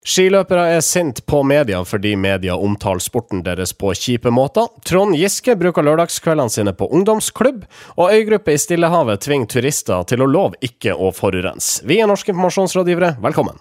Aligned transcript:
Skiløpere 0.00 0.62
er 0.78 0.80
sint 0.80 1.18
på 1.28 1.42
media 1.44 1.82
fordi 1.84 2.14
media 2.16 2.54
omtaler 2.56 3.02
sporten 3.04 3.42
deres 3.44 3.74
på 3.76 3.92
kjipe 3.92 4.32
måter. 4.32 4.70
Trond 4.88 5.12
Giske 5.18 5.52
bruker 5.60 5.84
lørdagskveldene 5.84 6.52
sine 6.52 6.72
på 6.72 6.88
ungdomsklubb, 6.88 7.66
og 8.00 8.14
øygruppe 8.16 8.56
i 8.56 8.60
Stillehavet 8.60 9.20
tvinger 9.26 9.52
turister 9.52 10.06
til 10.08 10.24
å 10.24 10.30
love 10.30 10.56
ikke 10.64 10.96
å 10.96 11.12
forurense. 11.12 11.84
Vi 11.84 12.00
er 12.00 12.08
norske 12.08 12.32
informasjonsrådgivere, 12.32 13.18
velkommen. 13.20 13.60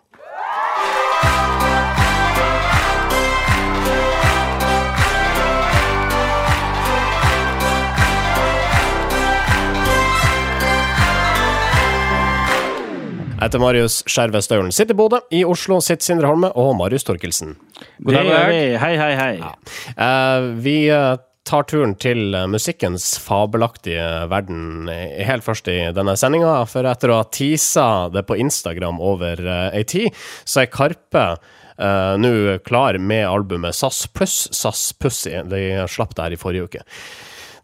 Heter 13.40 13.60
Marius 13.60 14.04
Skjerve 14.10 14.42
Staulen. 14.44 14.72
Sitter 14.76 14.96
i 14.96 15.00
Bodø. 15.00 15.22
I 15.32 15.44
Oslo 15.48 15.80
sitter 15.84 16.06
Sindre 16.06 16.30
Holme 16.30 16.52
og 16.60 16.76
Marius 16.80 17.08
Torkelsen. 17.08 17.56
God 18.04 18.14
dag, 18.16 18.28
god 18.28 18.36
dag. 18.36 18.54
Hei, 18.84 18.94
hei, 19.00 19.12
hei. 19.20 19.34
Ja. 19.40 19.52
Uh, 19.96 20.50
vi 20.64 20.76
uh, 20.92 21.14
tar 21.48 21.68
turen 21.70 21.96
til 22.02 22.36
uh, 22.36 22.48
musikkens 22.52 23.14
fabelaktige 23.24 24.04
verden 24.32 24.90
helt 24.90 25.46
først 25.46 25.72
i 25.72 25.80
denne 25.96 26.18
sendinga. 26.20 26.58
For 26.70 26.90
etter 26.90 27.14
å 27.14 27.22
ha 27.22 27.30
teasa 27.32 27.88
det 28.14 28.26
på 28.28 28.38
Instagram 28.44 29.00
over 29.00 29.42
ei 29.70 29.86
tid, 29.88 30.12
så 30.44 30.66
er 30.66 30.74
Karpe 30.74 31.32
nå 31.80 32.58
klar 32.68 32.98
med 33.00 33.24
albumet 33.24 33.72
SAS 33.78 34.02
pluss 34.12 34.50
SAS 34.52 34.90
Pussy. 35.00 35.32
De 35.48 35.62
slapp 35.88 36.12
det 36.12 36.26
her 36.26 36.34
i 36.36 36.40
forrige 36.42 36.66
uke. 36.68 36.82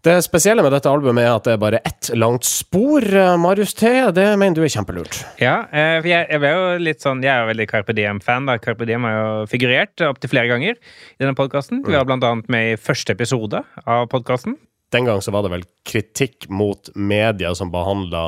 Det 0.06 0.20
spesielle 0.22 0.62
med 0.62 0.70
dette 0.70 0.86
albumet 0.86 1.24
er 1.26 1.32
at 1.34 1.48
det 1.48 1.54
er 1.56 1.62
bare 1.64 1.80
ett 1.82 2.12
langt 2.14 2.46
spor. 2.46 3.02
Marius 3.42 3.72
T, 3.74 3.90
det 4.14 4.26
mener 4.38 4.54
du 4.54 4.62
er 4.62 4.70
kjempelurt? 4.70 5.18
Ja, 5.42 5.64
eh, 5.74 5.96
for 5.98 6.10
jeg, 6.12 6.28
jeg 6.30 6.52
jo 6.54 6.68
litt 6.78 7.02
sånn 7.02 7.24
Jeg 7.26 7.32
er 7.34 7.42
jo 7.42 7.50
veldig 7.50 7.66
Carpe 7.72 7.96
Diem-fan. 7.98 8.46
da. 8.46 8.60
Carpe 8.62 8.86
Diem 8.86 9.08
har 9.08 9.16
jo 9.16 9.32
figurert 9.50 10.04
opptil 10.06 10.30
flere 10.30 10.52
ganger 10.52 10.78
i 10.78 11.24
denne 11.24 11.34
podkasten. 11.34 11.82
Vi 11.88 11.98
var 11.98 12.06
blant 12.06 12.28
annet 12.28 12.54
med 12.54 12.76
i 12.76 12.78
første 12.78 13.18
episode 13.18 13.64
av 13.82 14.06
podkasten. 14.14 14.60
Den 14.94 15.10
gang 15.10 15.26
så 15.26 15.34
var 15.34 15.48
det 15.48 15.56
vel 15.56 15.66
kritikk 15.90 16.52
mot 16.54 16.94
media 16.94 17.56
som 17.58 17.74
behandla 17.74 18.28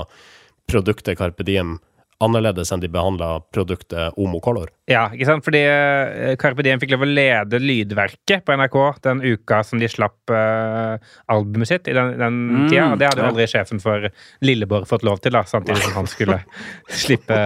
produktet 0.65 1.21
Carpe 1.21 1.45
Diem 1.45 1.77
annerledes 2.23 2.71
enn 2.73 2.81
de 2.81 2.89
behandla 2.91 3.37
produktet 3.53 4.15
Omo 4.17 4.39
Color. 4.43 4.71
Ja, 4.89 5.07
ikke 5.13 5.27
sant? 5.29 5.45
Fordi 5.45 5.61
uh, 5.67 6.33
Carpe 6.41 6.65
Diem 6.65 6.81
fikk 6.81 6.95
lov 6.95 7.05
å 7.05 7.09
lede 7.09 7.59
Lydverket 7.61 8.45
på 8.47 8.55
NRK 8.57 8.77
den 9.05 9.21
uka 9.25 9.61
som 9.67 9.81
de 9.81 9.89
slapp 9.91 10.33
uh, 10.33 10.97
albumet 11.33 11.69
sitt 11.69 11.91
i 11.91 11.97
den, 11.97 12.15
den 12.17 12.39
mm, 12.47 12.63
tida. 12.71 12.87
Og 12.93 13.01
det 13.01 13.11
hadde 13.11 13.23
jo 13.25 13.29
aldri 13.33 13.49
sjefen 13.51 13.83
for 13.83 14.09
Lilleborg 14.45 14.89
fått 14.89 15.05
lov 15.07 15.21
til, 15.21 15.37
da, 15.37 15.45
samtidig 15.47 15.83
som 15.85 16.01
han 16.01 16.09
skulle 16.09 16.41
slippe 17.05 17.39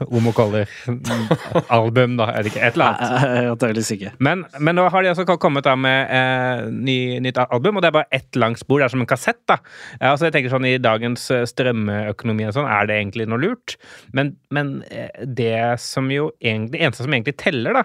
Homocaller-album, 0.00 2.16
da. 2.20 2.26
Er 2.34 2.42
det 2.42 2.50
ikke 2.50 2.64
et 2.66 2.74
eller 2.74 2.88
annet? 2.90 3.04
Antakeligvis 3.52 3.92
ikke. 3.94 4.10
Men, 4.24 4.38
men, 4.58 4.74
nå 4.78 4.84
har 4.90 5.00
de 5.04 5.10
altså 5.12 5.36
kommet 5.38 5.66
da 5.66 5.74
med 5.78 5.98
eh, 6.10 6.60
ny, 6.72 6.98
nytt 7.22 7.38
album, 7.44 7.76
og 7.78 7.82
det 7.84 7.90
er 7.90 7.98
bare 7.98 8.14
ett 8.18 8.32
langt 8.40 8.58
spor. 8.62 8.76
Det 8.80 8.86
er 8.88 8.94
som 8.94 9.04
en 9.04 9.10
kassett. 9.10 9.42
da. 9.50 9.56
Altså 10.00 10.24
jeg 10.28 10.34
tenker 10.34 10.54
sånn 10.54 10.68
I 10.68 10.82
dagens 10.82 11.22
eh, 11.34 11.48
strømøkonomi 11.50 12.44
og 12.48 12.54
sånn, 12.56 12.70
er 12.70 12.84
det 12.90 12.96
egentlig 12.98 13.24
noe 13.30 13.42
lurt? 13.44 13.68
Men, 14.16 14.26
men 14.54 14.66
eh, 14.90 15.12
det 15.24 15.58
som 15.84 16.06
jo 16.12 16.24
egentlig, 16.42 16.82
eneste 16.82 17.06
som 17.06 17.14
egentlig 17.14 17.38
teller 17.40 17.72
da, 17.78 17.84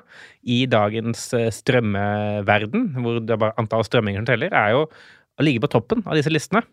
i 0.50 0.60
dagens 0.70 1.22
eh, 1.38 1.52
strømmeverden, 1.54 2.82
hvor 2.98 3.14
det 3.22 3.34
er 3.36 3.44
bare 3.46 3.58
antall 3.62 3.86
strømminger 3.86 4.22
som 4.24 4.30
teller, 4.32 4.52
er 4.56 4.70
jo 4.76 4.82
å 4.90 5.42
ligge 5.46 5.62
på 5.64 5.74
toppen 5.78 6.00
av 6.08 6.14
disse 6.18 6.34
listene. 6.34 6.64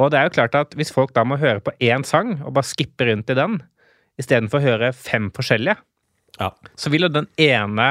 Og 0.00 0.12
det 0.12 0.18
er 0.18 0.28
jo 0.28 0.36
klart 0.38 0.56
at 0.56 0.72
hvis 0.78 0.92
folk 0.94 1.12
da 1.16 1.24
må 1.28 1.38
høre 1.40 1.60
på 1.64 1.74
én 1.84 2.04
sang 2.08 2.38
og 2.40 2.54
bare 2.56 2.68
skippe 2.68 3.06
rundt 3.08 3.30
i 3.32 3.36
den, 3.36 3.58
istedenfor 4.20 4.60
å 4.60 4.66
høre 4.66 4.92
fem 4.96 5.30
forskjellige, 5.34 5.78
ja. 6.38 6.50
så 6.76 6.92
vil 6.92 7.06
jo 7.06 7.12
den 7.12 7.28
ene 7.40 7.88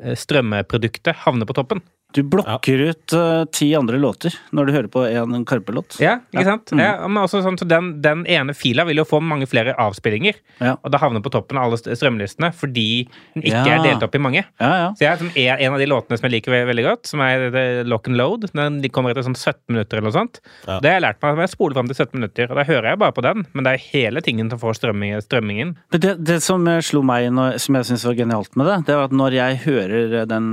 eh, 0.00 0.14
strømmeproduktet 0.18 1.24
havne 1.24 1.46
på 1.48 1.56
toppen. 1.56 1.82
Du 2.14 2.22
blokker 2.22 2.78
ja. 2.78 2.92
ut 2.94 3.14
uh, 3.16 3.44
ti 3.50 3.72
andre 3.74 3.98
låter 3.98 4.34
når 4.54 4.68
du 4.68 4.72
hører 4.76 4.88
på 4.92 5.02
en 5.08 5.44
Karpe-låt. 5.48 5.96
Ja, 6.02 6.20
ikke 6.30 6.46
sant? 6.46 6.70
Mm. 6.70 6.82
Ja, 6.84 6.92
men 7.08 7.22
også 7.24 7.40
sånn, 7.42 7.58
så 7.58 7.66
den, 7.66 7.96
den, 8.04 8.22
ene 8.30 8.54
fila 8.54 8.84
vil 8.86 9.00
jo 9.02 9.06
få 9.08 9.18
mange 9.18 9.48
flere 9.50 9.74
avspillinger, 9.82 10.38
ja. 10.60 10.76
og 10.76 10.92
det 10.94 11.00
havner 11.02 11.24
på 11.24 11.32
toppen 11.34 11.58
av 11.58 11.68
alle 11.68 11.78
strømlistene 11.98 12.52
fordi 12.54 12.86
den 13.34 13.46
ikke 13.50 13.64
er 13.74 13.82
delt 13.82 14.04
opp 14.06 14.14
i 14.14 14.22
mange. 14.22 14.44
Så 14.58 15.04
jeg 15.04 15.20
som 15.20 15.32
er 15.34 15.58
en 15.58 15.74
av 15.74 15.82
de 15.82 15.88
låtene 15.90 16.18
som 16.18 16.28
jeg 16.28 16.36
liker 16.36 16.54
veldig 16.70 16.86
godt, 16.86 17.10
som 17.10 17.22
er 17.24 17.48
Lock 17.88 18.06
and 18.10 18.18
Load, 18.20 18.46
den 18.54 18.78
de 18.84 18.90
kommer 18.92 19.14
etter 19.14 19.26
sånn 19.26 19.36
17 19.36 19.74
minutter 19.74 19.98
eller 19.98 20.08
noe 20.08 20.16
sånt. 20.16 20.40
Det 20.66 20.90
har 20.90 20.98
jeg 20.98 21.04
lært 21.06 21.20
meg, 21.24 21.42
jeg 21.44 21.54
spoler 21.56 21.78
fram 21.80 21.90
til 21.90 21.98
17 21.98 22.18
minutter, 22.20 22.50
og 22.50 22.60
da 22.60 22.66
hører 22.68 22.92
jeg 22.92 23.02
bare 23.02 23.16
på 23.16 23.26
den, 23.26 23.46
men 23.52 23.66
det 23.66 23.74
er 23.74 23.86
hele 23.90 24.22
tingen 24.24 24.52
som 24.52 24.62
får 24.62 24.78
strømming, 24.78 25.16
strømmingen. 25.24 25.74
Det, 25.94 26.14
det, 26.22 26.38
som 26.44 26.68
slo 26.84 27.02
meg, 27.06 27.30
når, 27.34 27.58
som 27.64 27.80
jeg 27.80 27.90
syns 27.90 28.06
var 28.06 28.18
genialt 28.22 28.54
med 28.60 28.70
det, 28.70 28.78
det 28.90 29.00
var 29.00 29.10
at 29.10 29.18
når 29.24 29.38
jeg 29.40 29.60
hører 29.66 30.16
den 30.30 30.48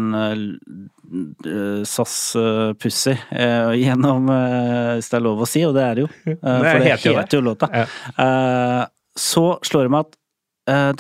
Eh, 1.12 1.84
SAS-pussy 1.84 3.12
eh, 3.12 3.72
gjennom 3.82 4.30
eh, 4.32 4.96
Hvis 4.96 5.12
det 5.12 5.18
er 5.18 5.24
lov 5.26 5.42
å 5.44 5.48
si, 5.50 5.64
og 5.68 5.76
det 5.76 5.84
er 5.84 5.98
det 5.98 6.06
jo. 6.06 6.10
For 6.24 6.68
det 6.80 6.84
heter, 6.86 7.18
heter 7.20 7.40
jo 7.40 7.46
låta. 7.50 7.68
Ja. 7.76 8.88
Så 9.20 9.46
slår 9.68 9.90
det 9.90 9.94
meg 9.96 10.06
at 10.06 10.20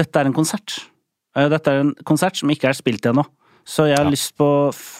dette 0.01 0.19
er 0.19 0.27
en 0.27 0.35
konsert. 0.35 0.81
Dette 1.31 1.72
er 1.72 1.85
en 1.85 1.94
konsert 2.03 2.35
som 2.35 2.51
ikke 2.51 2.67
er 2.67 2.75
spilt 2.75 3.05
ennå. 3.07 3.23
Så 3.63 3.85
jeg 3.88 3.95
har, 3.95 4.07
ja. 4.09 4.11
lyst 4.11 4.33
på, 4.41 4.47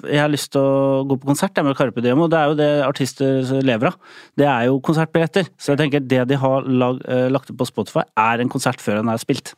jeg 0.06 0.22
har 0.22 0.30
lyst 0.32 0.52
til 0.54 0.62
å 0.62 1.02
gå 1.10 1.18
på 1.20 1.32
konsert 1.32 1.58
med 1.66 1.76
Carpe 1.76 2.04
Diem, 2.06 2.22
og 2.22 2.30
det 2.32 2.38
er 2.40 2.52
jo 2.52 2.58
det 2.60 2.70
artister 2.86 3.50
lever 3.66 3.90
av. 3.90 3.98
Det 4.38 4.48
er 4.48 4.68
jo 4.70 4.78
konsertbilletter. 4.86 5.50
Så 5.60 5.74
jeg 5.74 5.82
tenker 5.82 6.06
det 6.06 6.22
de 6.30 6.38
har 6.40 6.70
lag, 6.70 7.02
lagt 7.34 7.52
ut 7.52 7.58
på 7.60 7.68
Spotify, 7.68 8.06
er 8.22 8.46
en 8.46 8.54
konsert 8.54 8.80
før 8.80 9.02
den 9.02 9.12
er 9.12 9.20
spilt. 9.20 9.56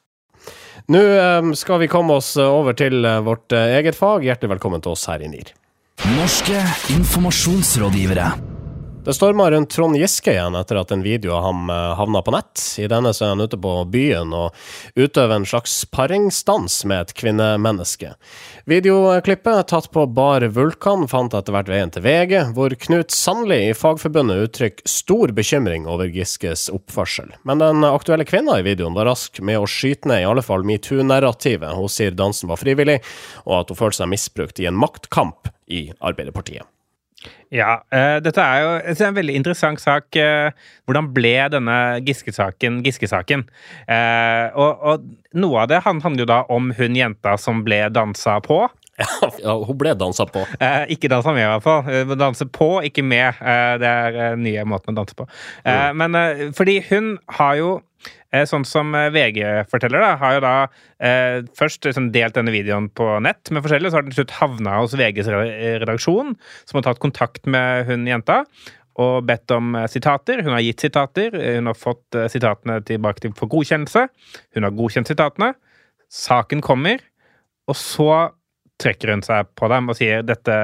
Nå 0.91 0.99
ehm, 0.99 1.53
skal 1.55 1.79
vi 1.79 1.87
komme 1.87 2.17
oss 2.19 2.35
eh, 2.37 2.43
over 2.47 2.75
til 2.75 3.05
eh, 3.07 3.21
vårt 3.23 3.55
eh, 3.55 3.77
eget 3.79 3.95
fag. 3.95 4.25
Hjertelig 4.27 4.57
velkommen 4.57 4.83
til 4.83 4.95
oss 4.97 5.07
her 5.07 5.23
i 5.23 5.31
NIR. 5.31 5.53
Norske 6.17 6.59
informasjonsrådgivere. 6.91 8.52
Det 9.05 9.13
storma 9.13 9.51
rundt 9.51 9.69
Trond 9.69 9.97
Giske 9.97 10.31
igjen 10.31 10.55
etter 10.55 10.77
at 10.79 10.91
en 10.95 11.01
video 11.03 11.33
av 11.35 11.41
ham 11.43 11.69
eh, 11.69 11.95
havna 11.99 12.21
på 12.23 12.31
nett. 12.31 12.61
I 12.79 12.85
denne 12.87 13.11
så 13.11 13.25
er 13.25 13.33
han 13.33 13.43
ute 13.43 13.57
på 13.59 13.71
byen 13.91 14.31
og 14.31 14.55
utøver 14.95 15.35
en 15.35 15.47
slags 15.47 15.73
paringsdans 15.91 16.77
med 16.87 17.01
et 17.01 17.11
kvinnemenneske. 17.19 18.13
Videoklippet, 18.71 19.67
tatt 19.67 19.89
på 19.91 20.05
Bar 20.07 20.45
Vulkan, 20.55 21.03
fant 21.11 21.35
etter 21.35 21.51
hvert 21.51 21.71
veien 21.73 21.91
til 21.91 22.05
VG, 22.05 22.37
hvor 22.55 22.71
Knut 22.85 23.11
Sandli 23.11 23.57
i 23.65 23.75
Fagforbundet 23.75 24.45
uttrykker 24.45 24.87
stor 24.87 25.35
bekymring 25.35 25.83
over 25.83 26.07
Giskes 26.07 26.69
oppførsel. 26.71 27.35
Men 27.43 27.59
den 27.59 27.83
aktuelle 27.83 28.23
kvinna 28.29 28.61
i 28.61 28.67
videoen 28.69 28.95
var 28.95 29.11
rask 29.11 29.43
med 29.43 29.59
å 29.59 29.67
skyte 29.67 30.13
ned 30.13 30.23
i 30.23 30.29
alle 30.31 30.45
fall 30.47 30.63
metoo-narrativet. 30.63 31.75
Hun 31.75 31.91
sier 31.91 32.15
dansen 32.15 32.47
var 32.55 32.63
frivillig, 32.63 33.01
og 33.43 33.65
at 33.65 33.75
hun 33.75 33.83
følte 33.83 34.05
seg 34.05 34.15
misbrukt 34.15 34.63
i 34.63 34.71
en 34.71 34.79
maktkamp 34.79 35.51
i 35.67 35.89
Arbeiderpartiet. 35.99 36.69
Ja, 37.53 37.77
uh, 37.93 38.17
dette 38.23 38.41
er 38.41 38.61
jo 38.63 38.69
er 38.91 39.07
en 39.07 39.17
veldig 39.17 39.35
interessant 39.37 39.81
sak. 39.81 40.07
Uh, 40.17 40.49
hvordan 40.87 41.11
ble 41.13 41.35
denne 41.53 41.77
Giske-saken 42.07 42.81
Giske-saken? 42.85 43.45
Uh, 43.85 44.47
og, 44.57 44.71
og, 44.81 45.09
noe 45.37 45.63
av 45.63 45.69
det 45.69 45.83
handler 45.85 46.23
jo 46.25 46.29
da 46.29 46.39
om 46.53 46.71
hun 46.77 46.97
jenta 46.97 47.35
som 47.41 47.61
ble 47.65 47.85
dansa 47.93 48.39
på. 48.45 48.65
Ja, 49.41 49.55
hun 49.57 49.77
ble 49.79 49.95
dansa 49.97 50.27
på. 50.29 50.43
ikke 50.93 51.09
dansa 51.09 51.31
med, 51.33 51.41
i 51.41 51.49
hvert 51.49 51.63
fall. 51.65 52.17
Danse 52.19 52.45
på, 52.45 52.67
ikke 52.85 53.01
med. 53.01 53.39
det 53.81 53.89
er 53.89 54.37
nye 54.37 54.65
måten 54.69 54.93
å 54.93 54.99
danse 54.99 55.17
på. 55.17 55.25
Mm. 55.65 55.97
Men 55.97 56.53
fordi 56.53 56.77
hun 56.91 57.15
har 57.39 57.57
jo 57.57 57.71
sånn 58.49 58.65
som 58.65 58.93
eh, 58.97 59.11
VG 59.13 59.39
forteller, 59.69 60.01
da, 60.01 60.13
har 60.21 60.37
jo 60.37 60.43
da 60.43 60.53
eh, 60.97 61.41
først 61.57 61.85
liksom, 61.85 62.09
delt 62.15 62.37
denne 62.37 62.53
videoen 62.53 62.89
på 62.89 63.07
nett 63.23 63.51
med 63.53 63.61
forskjellige, 63.65 63.93
så 63.93 63.99
har 63.99 64.05
den 64.05 64.15
til 64.15 64.23
slutt 64.23 64.37
havna 64.39 64.77
hos 64.79 64.95
VGs 64.97 65.29
redaksjon, 65.83 66.33
som 66.65 66.79
har 66.79 66.87
tatt 66.87 67.03
kontakt 67.03 67.45
med 67.45 67.85
hun 67.89 68.07
jenta 68.09 68.43
og 69.01 69.25
bedt 69.29 69.53
om 69.53 69.73
eh, 69.77 69.89
sitater. 69.89 70.41
Hun 70.45 70.55
har 70.55 70.65
gitt 70.65 70.85
sitater. 70.85 71.37
Hun 71.57 71.69
har 71.69 71.77
fått 71.77 72.19
sitatene 72.33 72.79
tilbake 72.85 73.23
til 73.23 73.33
for 73.37 73.51
godkjennelse. 73.53 74.07
Hun 74.57 74.67
har 74.67 74.75
godkjent 74.77 75.09
sitatene. 75.09 75.53
Saken 76.13 76.61
kommer, 76.61 77.01
og 77.69 77.77
så 77.79 78.09
trekker 78.81 79.13
hun 79.13 79.21
seg 79.25 79.49
på 79.59 79.69
dem 79.71 79.91
og 79.91 79.97
sier 79.97 80.23
dette 80.25 80.55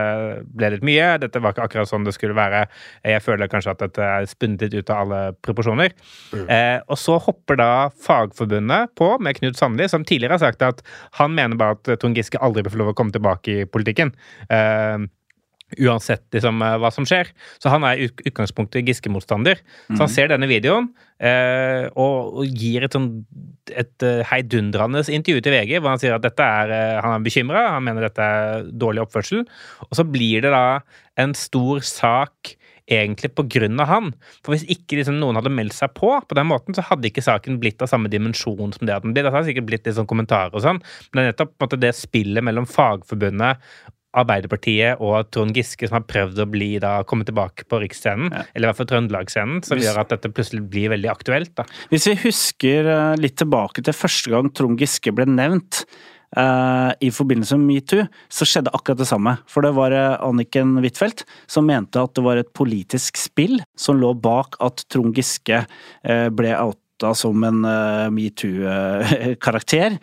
ble 0.49 0.71
litt 0.73 0.85
mye, 0.85 1.11
dette 1.21 1.41
var 1.43 1.53
ikke 1.53 1.67
akkurat 1.67 1.91
sånn 1.91 2.07
det 2.07 2.15
skulle 2.15 2.37
være, 2.37 2.65
jeg 3.05 3.23
føler 3.23 3.51
kanskje 3.51 3.75
at 3.75 3.83
dette 3.83 4.07
er 4.07 4.29
spunnet 4.29 4.65
litt 4.65 4.79
ut 4.79 4.91
av 4.93 5.03
alle 5.05 5.21
proporsjoner. 5.45 5.93
Mm. 6.33 6.47
Eh, 6.55 6.79
og 6.89 6.99
så 6.99 7.19
hopper 7.21 7.59
da 7.59 7.71
Fagforbundet 8.05 8.95
på 8.99 9.11
med 9.23 9.39
Knut 9.39 9.59
Sandli, 9.59 9.87
som 9.91 10.05
tidligere 10.07 10.39
har 10.39 10.43
sagt 10.47 10.65
at 10.65 10.83
han 11.19 11.35
mener 11.37 11.59
bare 11.59 11.77
at 11.77 11.93
Trond 12.01 12.17
Giske 12.17 12.41
aldri 12.41 12.65
bør 12.65 12.75
få 12.75 12.83
lov 12.83 12.93
å 12.93 12.97
komme 12.97 13.15
tilbake 13.15 13.61
i 13.61 13.69
politikken. 13.69 14.13
Eh, 14.49 15.07
uansett 15.77 16.25
liksom, 16.33 16.61
eh, 16.65 16.77
hva 16.81 16.91
som 16.93 17.05
skjer. 17.07 17.29
Så 17.61 17.71
han 17.73 17.85
er 17.87 17.99
i 17.99 18.09
utgangspunktet 18.09 18.87
Giske-motstander. 18.87 19.61
Så 19.87 19.97
han 19.97 20.07
mhm. 20.07 20.15
ser 20.15 20.31
denne 20.31 20.49
videoen 20.49 20.89
eh, 21.21 21.85
og, 21.93 22.39
og, 22.41 22.59
gir 22.59 22.87
et 22.87 22.95
sånn 22.95 23.11
et 23.69 24.01
uh, 24.01 24.23
heidundrende 24.25 25.03
intervju 25.13 25.43
til 25.45 25.53
VG 25.53 25.75
hvor 25.77 25.91
han 25.91 25.99
sier 26.01 26.15
at 26.15 26.23
dette 26.23 26.41
er, 26.41 26.71
uh, 26.73 27.01
han 27.05 27.19
er 27.19 27.25
bekymra, 27.27 27.67
han 27.75 27.83
mener 27.85 28.07
dette 28.07 28.25
er 28.25 28.63
dårlig 28.81 29.03
oppførsel. 29.03 29.43
Og 29.85 29.99
så 29.99 30.05
blir 30.09 30.41
det 30.41 30.53
da 30.55 30.79
en 31.21 31.35
stor 31.37 31.83
sak 31.85 32.55
egentlig 32.89 33.31
på 33.37 33.45
grunn 33.53 33.79
av 33.81 33.89
han. 33.91 34.09
For 34.43 34.55
hvis 34.55 34.65
ikke 34.71 34.99
liksom, 34.99 35.19
noen 35.21 35.37
hadde 35.39 35.53
meldt 35.53 35.77
seg 35.77 35.93
på 35.97 36.11
på 36.25 36.37
den 36.37 36.49
måten, 36.49 36.75
så 36.75 36.85
hadde 36.87 37.09
ikke 37.09 37.25
saken 37.25 37.59
blitt 37.61 37.81
av 37.85 37.91
samme 37.91 38.11
dimensjon 38.11 38.73
som 38.75 38.89
det 38.89 38.95
at 38.95 39.05
den 39.05 39.13
blir. 39.13 39.27
Det 39.27 39.33
hadde 39.35 39.51
sikkert 39.51 39.69
blitt 39.69 39.87
litt 39.87 39.97
sånn 39.99 40.09
kommentarer 40.09 40.55
og 40.55 40.65
sånn, 40.65 40.81
men 40.81 41.21
det 41.21 41.25
er 41.25 41.31
nettopp 41.33 41.55
måte, 41.61 41.79
det 41.79 41.93
spillet 41.97 42.45
mellom 42.45 42.67
Fagforbundet 42.69 43.61
Arbeiderpartiet 44.17 45.01
og 45.05 45.29
Trond 45.33 45.55
Giske 45.57 45.89
som 45.89 45.99
har 45.99 46.05
prøvd 46.09 46.43
å 46.43 46.47
bli 46.49 46.69
da, 46.81 46.99
komme 47.07 47.27
tilbake 47.27 47.67
på 47.69 47.81
riksscenen, 47.83 48.31
ja. 48.33 48.45
eller 48.53 48.67
i 48.67 48.71
hvert 48.71 48.81
fall 48.81 48.91
Trøndelagsscenen, 48.93 49.63
som 49.65 49.77
Hvis, 49.77 49.85
gjør 49.85 50.01
at 50.03 50.13
dette 50.15 50.31
plutselig 50.33 50.63
blir 50.71 50.93
veldig 50.95 51.11
aktuelt. 51.11 51.53
Da. 51.59 51.67
Hvis 51.93 52.09
vi 52.09 52.15
husker 52.25 52.89
eh, 52.89 53.17
litt 53.21 53.37
tilbake 53.41 53.85
til 53.85 53.95
første 53.95 54.33
gang 54.33 54.49
Trond 54.55 54.81
Giske 54.81 55.13
ble 55.15 55.29
nevnt, 55.29 55.83
Uh, 56.37 56.93
i 57.01 57.07
forbindelse 57.09 57.55
med 57.57 57.65
metoo, 57.65 58.03
så 58.29 58.45
skjedde 58.45 58.69
akkurat 58.77 58.99
det 59.01 59.07
samme. 59.09 59.31
For 59.49 59.65
det 59.65 59.71
var 59.73 59.95
uh, 59.97 60.19
Anniken 60.21 60.75
Huitfeldt 60.77 61.23
som 61.49 61.65
mente 61.65 61.97
at 61.97 62.13
det 62.13 62.21
var 62.21 62.37
et 62.37 62.51
politisk 62.53 63.17
spill 63.17 63.57
som 63.73 63.97
lå 63.97 64.11
bak 64.13 64.59
at 64.61 64.83
Trond 64.93 65.17
Giske 65.17 65.63
uh, 65.65 66.27
ble 66.29 66.53
outa 66.53 66.77
som 67.15 67.43
en 67.47 67.63
metoo-karakter. 68.13 69.99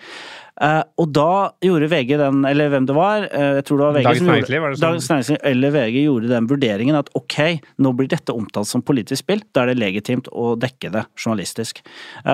Uh, 0.57 0.81
og 0.97 1.11
da 1.13 1.53
gjorde 1.61 1.91
VG 1.93 2.15
den, 2.17 2.39
eller 2.49 2.71
hvem 2.73 2.87
det 2.89 2.95
var, 2.97 3.27
uh, 3.29 3.59
jeg 3.59 3.65
tror 3.69 3.77
det 3.77 3.85
var 3.85 3.97
VG 3.99 4.07
Dagens 4.07 4.23
Næringsliv, 4.25 4.63
var 4.63 4.71
det 4.73 4.79
sånn? 4.79 4.85
Dagens 4.87 5.09
Næringsliv 5.11 5.43
eller 5.51 5.75
VG 5.75 5.97
gjorde 6.01 6.31
den 6.31 6.47
vurderingen 6.49 6.97
at 6.97 7.11
ok, 7.19 7.37
nå 7.85 7.93
blir 7.99 8.09
dette 8.09 8.33
omtalt 8.33 8.71
som 8.71 8.81
politisk 8.81 9.21
spill, 9.21 9.43
da 9.53 9.67
er 9.67 9.75
det 9.75 9.83
legitimt 9.83 10.31
å 10.33 10.55
dekke 10.57 10.95
det 10.95 11.03
journalistisk. 11.13 11.83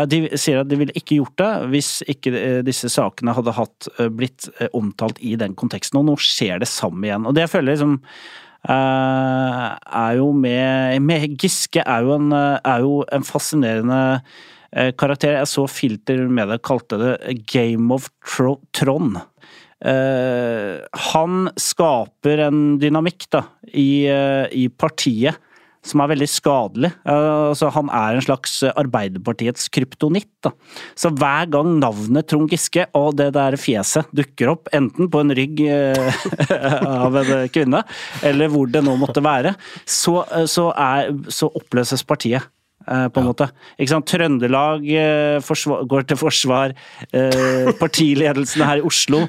De 0.07 0.21
sier 0.39 0.61
at 0.63 0.71
de 0.71 0.79
ville 0.85 0.95
ikke 0.95 1.19
gjort 1.19 1.35
det 1.43 1.51
hvis 1.73 1.91
ikke 2.15 2.63
disse 2.63 2.93
sakene 2.95 3.35
hadde 3.35 3.57
hatt, 3.59 3.91
blitt 4.15 4.47
omtalt 4.71 5.19
i 5.19 5.35
den 5.41 5.59
konteksten, 5.59 5.99
og 5.99 6.13
nå 6.13 6.15
skjer 6.23 6.63
det 6.63 6.71
samme 6.71 7.11
igjen. 7.11 7.27
Og 7.27 7.35
det 7.35 7.49
jeg 7.49 7.55
føler 7.57 7.75
liksom 7.75 7.99
er 8.71 10.13
jo 10.17 10.31
med, 10.33 11.01
med 11.03 11.37
Giske 11.41 11.83
er 11.83 12.07
jo 12.07 12.15
en, 12.15 12.33
er 12.33 12.85
jo 12.85 13.01
en 13.11 13.25
fascinerende 13.27 14.03
Eh, 14.73 14.93
karakter. 14.97 15.37
Jeg 15.37 15.51
så 15.51 15.67
Filter 15.69 16.25
med 16.33 16.49
det 16.49 16.63
kalte 16.65 16.99
det 17.01 17.37
Game 17.53 17.93
of 17.93 18.09
Tron. 18.73 19.19
Uh, 19.83 20.79
han 21.11 21.49
skaper 21.59 22.45
en 22.45 22.59
dynamikk 22.79 23.25
da, 23.35 23.41
i, 23.67 24.07
uh, 24.07 24.47
i, 24.55 24.69
partiet 24.71 25.41
som 25.87 26.03
er 26.03 26.13
veldig 26.13 26.29
skadelig. 26.31 26.93
Uh, 27.03 27.51
altså, 27.53 27.71
han 27.75 27.91
er 27.93 28.19
en 28.19 28.25
slags 28.25 28.59
Arbeiderpartiets 28.71 29.69
kryptonitt. 29.73 30.51
Så 30.99 31.13
hver 31.19 31.51
gang 31.53 31.77
navnet 31.83 32.29
Trond 32.31 32.51
Giske 32.53 32.87
og 32.99 33.17
det 33.19 33.33
der 33.37 33.59
fjeset 33.61 34.11
dukker 34.17 34.55
opp, 34.55 34.73
enten 34.75 35.11
på 35.13 35.23
en 35.23 35.35
rygg 35.37 35.63
av 37.07 37.21
en 37.23 37.35
kvinne, 37.53 37.85
eller 38.27 38.51
hvor 38.53 38.71
det 38.71 38.83
nå 38.87 38.97
måtte 39.01 39.23
være, 39.25 39.55
så, 39.87 40.21
så, 40.51 40.71
er, 40.79 41.13
så 41.33 41.51
oppløses 41.53 42.05
partiet. 42.07 42.51
Eh, 42.89 43.09
på 43.09 43.21
en 43.21 43.27
ja. 43.27 43.31
måte. 43.31 43.49
Ikke 43.79 43.93
sant? 43.93 44.09
Trøndelag 44.11 44.87
eh, 44.91 45.53
går 45.91 46.07
til 46.09 46.19
forsvar, 46.19 46.75
eh, 47.15 47.71
partiledelsen 47.79 48.65
her 48.67 48.83
i 48.83 48.87
Oslo 48.87 49.25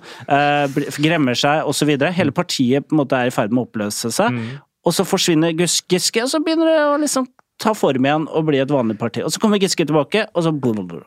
gremmer 1.04 1.38
seg 1.38 1.68
osv. 1.70 1.94
Hele 2.18 2.34
partiet 2.34 2.88
på 2.88 2.96
en 2.96 3.04
måte 3.04 3.20
er 3.20 3.30
i 3.30 3.36
ferd 3.36 3.54
med 3.54 3.64
å 3.64 3.68
oppløse 3.68 4.12
seg. 4.14 4.34
Mm. 4.34 4.54
Og 4.84 4.96
så 4.96 5.06
forsvinner 5.08 5.56
Giske, 5.56 6.24
og 6.24 6.30
så 6.32 6.42
begynner 6.44 6.70
det 6.70 6.84
å 6.84 7.00
liksom 7.02 7.30
ta 7.64 7.74
form 7.78 8.06
igjen 8.06 8.28
og 8.28 8.48
bli 8.50 8.60
et 8.60 8.72
vanlig 8.72 9.00
parti. 9.00 9.24
Og 9.24 9.32
så 9.32 9.42
kommer 9.42 9.62
Giske 9.62 9.86
tilbake, 9.88 10.28
og 10.34 10.46
så 10.46 10.52
blablabla. 10.52 11.06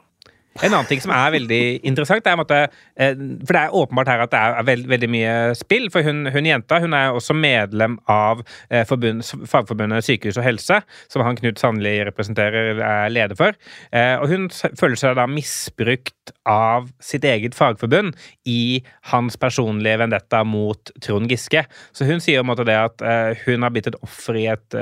En 0.64 0.72
annen 0.72 0.88
ting 0.88 1.02
som 1.04 1.12
er 1.12 1.34
veldig 1.34 1.60
interessant, 1.86 2.26
er 2.26 2.38
måte, 2.40 2.58
eh, 2.96 3.12
for 3.44 3.52
det 3.52 3.62
er 3.62 3.74
åpenbart 3.76 4.08
her 4.08 4.22
at 4.24 4.32
det 4.32 4.40
er 4.40 4.66
veld, 4.68 4.86
veldig 4.88 5.10
mye 5.12 5.34
spill. 5.58 5.90
For 5.92 6.06
hun, 6.06 6.24
hun, 6.32 6.48
jenta 6.48 6.80
hun 6.80 6.96
er 6.96 7.12
også 7.12 7.36
medlem 7.36 7.98
av 8.08 8.40
eh, 8.70 8.86
forbund, 8.88 9.24
Fagforbundet 9.50 10.06
Sykehus 10.06 10.40
og 10.40 10.46
helse, 10.46 10.80
som 11.12 11.26
han 11.26 11.36
Knut 11.36 11.60
Sandli 11.60 11.98
representerer, 12.08 12.80
er 12.80 13.12
leder 13.12 13.36
for. 13.38 13.58
Eh, 13.92 14.14
og 14.16 14.32
hun 14.32 14.48
føler 14.50 14.96
seg 15.00 15.18
da 15.20 15.28
misbrukt 15.28 16.15
av 16.48 16.88
sitt 17.02 17.24
eget 17.26 17.56
fagforbund 17.56 18.16
i 18.48 18.82
hans 19.12 19.36
personlige 19.40 20.00
vendetta 20.02 20.42
mot 20.46 20.92
Trond 21.02 21.30
Giske. 21.30 21.64
Så 21.96 22.08
hun 22.08 22.22
sier 22.22 22.42
om 22.42 22.54
det 22.56 22.76
at 22.76 23.02
hun 23.44 23.64
har 23.64 23.72
blitt 23.74 23.90
et 23.90 23.98
offer 24.02 24.38
i 24.38 24.46
et 24.50 24.76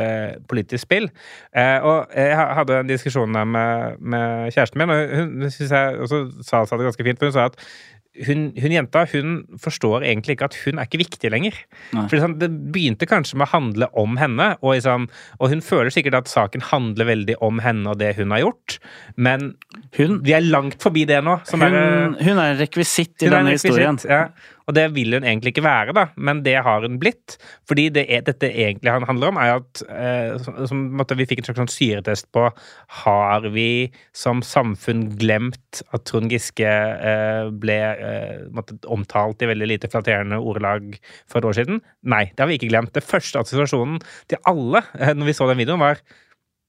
politisk 0.49 0.85
spill. 0.85 1.09
og 1.55 2.15
jeg 2.15 2.37
hadde 2.37 2.79
en 2.81 2.91
diskusjon 2.91 3.39
med, 3.49 3.99
med 3.99 4.53
kjæresten 4.55 4.81
min, 4.81 4.93
og 4.93 5.17
hun 5.17 5.51
syns 5.51 5.73
jeg 5.73 5.99
også 6.05 6.21
sa, 6.43 6.65
sa 6.65 6.77
det 6.77 6.89
ganske 6.89 7.07
fint. 7.07 7.19
for 7.19 7.31
Hun 7.31 7.37
sa 7.37 7.49
at 7.51 7.59
hun, 8.27 8.53
hun, 8.55 8.73
jenta 8.75 9.05
hun 9.11 9.35
forstår 9.61 10.05
egentlig 10.07 10.37
ikke 10.37 10.47
at 10.47 10.57
hun 10.63 10.79
er 10.79 10.87
ikke 10.87 11.01
viktig 11.03 11.31
lenger. 11.35 11.57
For 11.91 12.15
liksom, 12.15 12.37
Det 12.39 12.51
begynte 12.75 13.09
kanskje 13.11 13.41
med 13.41 13.49
å 13.49 13.53
handle 13.55 13.89
om 14.01 14.19
henne, 14.21 14.53
og, 14.61 14.77
liksom, 14.77 15.09
og, 15.41 15.47
hun 15.51 15.65
føler 15.65 15.91
sikkert 15.95 16.21
at 16.21 16.31
saken 16.31 16.65
handler 16.71 17.11
veldig 17.11 17.39
om 17.45 17.63
henne 17.65 17.91
og 17.91 17.99
det 18.03 18.15
hun 18.19 18.35
har 18.35 18.45
gjort, 18.45 18.79
men 19.17 19.55
hun, 19.99 20.21
vi 20.25 20.37
er 20.37 20.47
langt 20.47 20.83
forbi 20.83 21.07
det 21.11 21.21
nå. 21.27 21.41
Hun 21.51 21.67
er, 21.67 21.79
hun, 22.21 22.37
er, 22.39 22.55
en 22.55 22.61
rekvisitt 22.61 23.27
i 23.27 23.33
denne 23.33 23.57
historien. 23.57 23.99
Ja. 24.09 24.29
Og 24.65 24.77
det 24.77 24.87
vil 24.95 25.13
hun 25.17 25.27
egentlig 25.27 25.53
ikke 25.53 25.65
være, 25.67 25.95
da, 25.97 26.07
men 26.17 26.41
det 26.45 26.57
har 26.65 26.85
hun 26.87 26.97
blitt. 27.01 27.37
Fordi 27.69 27.89
det 27.93 28.07
er, 28.09 28.25
dette 28.25 28.49
egentlig 28.49 28.95
handler 28.95 29.33
om, 29.33 29.41
er 29.41 29.59
at 29.59 29.83
eh, 29.93 30.67
som, 30.71 30.87
måtte, 30.97 31.17
vi 31.19 31.27
fikk 31.29 31.43
en 31.43 31.49
slags 31.49 31.61
sånn 31.63 31.73
syretest 31.73 32.31
på 32.35 32.47
Har 33.05 33.49
vi 33.53 33.91
som 34.17 34.43
samfunn 34.45 35.07
glemt 35.21 35.83
at 35.95 36.07
Trond 36.09 36.33
Giske 36.33 36.69
eh, 36.69 37.51
ble 37.53 37.79
eh, 37.93 38.45
måtte, 38.55 38.79
omtalt 38.89 39.45
i 39.45 39.51
veldig 39.53 39.71
lite 39.75 39.93
flatterende 39.93 40.41
ordelag 40.41 40.95
for 41.29 41.41
et 41.41 41.51
år 41.51 41.59
siden? 41.61 41.83
Nei, 42.09 42.27
det 42.33 42.45
har 42.45 42.51
vi 42.51 42.59
ikke 42.61 42.73
glemt. 42.73 42.95
Det 42.97 43.05
første 43.05 43.45
assosiasjonen 43.45 44.01
til 44.33 44.41
alle 44.49 44.85
eh, 44.99 45.13
når 45.13 45.31
vi 45.31 45.37
så 45.37 45.51
den 45.51 45.61
videoen, 45.61 45.85
var 45.85 46.01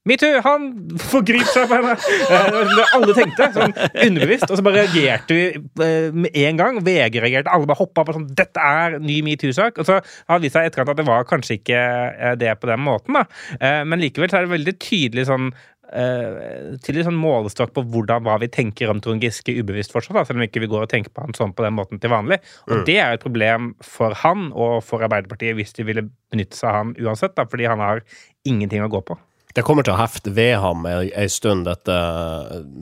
Metoo! 0.05 0.37
Han 0.45 0.67
forgriper 1.01 1.49
seg 1.49 1.69
på 1.69 1.79
henne! 1.79 1.95
Det 2.75 2.85
alle 2.93 3.13
tenkte, 3.17 3.47
sånn 3.55 3.73
underbevisst. 3.73 4.47
Og 4.51 4.59
så 4.59 4.65
bare 4.65 4.83
reagerte 4.83 5.37
vi 5.37 5.45
eh, 5.81 6.09
med 6.13 6.35
en 6.45 6.59
gang. 6.59 6.81
VG 6.85 7.17
reagerte. 7.23 7.49
Alle 7.49 7.65
bare 7.69 7.79
hoppa 7.79 8.05
på 8.05 8.13
sånn 8.13 8.27
Dette 8.37 8.61
er 8.61 8.99
ny 9.01 9.21
metoo-sak. 9.25 9.79
Og 9.81 9.87
så 9.87 9.97
har 9.97 10.37
det 10.37 10.45
vist 10.45 10.57
seg 10.57 10.69
etterkant 10.69 10.93
at 10.93 10.99
det 11.01 11.07
var 11.07 11.25
kanskje 11.29 11.57
ikke 11.57 11.79
eh, 11.79 12.35
det 12.37 12.53
på 12.61 12.69
den 12.69 12.83
måten, 12.85 13.17
da. 13.17 13.25
Eh, 13.57 13.81
men 13.89 14.03
likevel 14.03 14.29
så 14.29 14.39
er 14.39 14.45
det 14.45 14.53
veldig 14.57 14.75
tydelig 14.81 15.29
sånn 15.31 15.55
tydelig 15.85 17.03
sånn 17.05 17.19
målestokk 17.21 17.69
på 17.75 17.83
hvordan, 17.93 18.23
hva 18.25 18.39
vi 18.41 18.47
tenker 18.51 18.89
om 18.89 18.97
Trond 19.05 19.21
Giske 19.21 19.53
ubevisst 19.53 19.93
fortsatt, 19.93 20.17
da, 20.17 20.23
selv 20.25 20.41
om 20.41 20.43
ikke 20.47 20.63
vi 20.63 20.69
går 20.71 20.87
og 20.87 20.89
tenker 20.91 21.13
på 21.13 21.21
han 21.23 21.37
sånn 21.37 21.53
på 21.55 21.63
den 21.63 21.75
måten 21.77 22.01
til 22.01 22.11
vanlig. 22.11 22.39
Og 22.65 22.79
mm. 22.79 22.81
det 22.89 22.95
er 23.03 23.13
et 23.13 23.23
problem 23.23 23.69
for 23.85 24.17
han 24.23 24.47
og 24.49 24.81
for 24.83 25.05
Arbeiderpartiet 25.05 25.55
hvis 25.55 25.77
de 25.77 25.85
ville 25.87 26.07
benytte 26.33 26.57
seg 26.57 26.71
av 26.71 26.79
han 26.79 26.95
uansett, 26.97 27.37
da, 27.37 27.45
fordi 27.47 27.69
han 27.69 27.85
har 27.85 28.01
ingenting 28.49 28.83
å 28.83 28.89
gå 28.91 29.03
på. 29.05 29.19
Det 29.55 29.63
kommer 29.63 29.85
til 29.87 29.95
å 29.95 29.99
hefte 30.01 30.33
ved 30.35 30.57
ham 30.59 30.83
ei 30.89 31.27
stund, 31.31 31.65
dette 31.69 31.95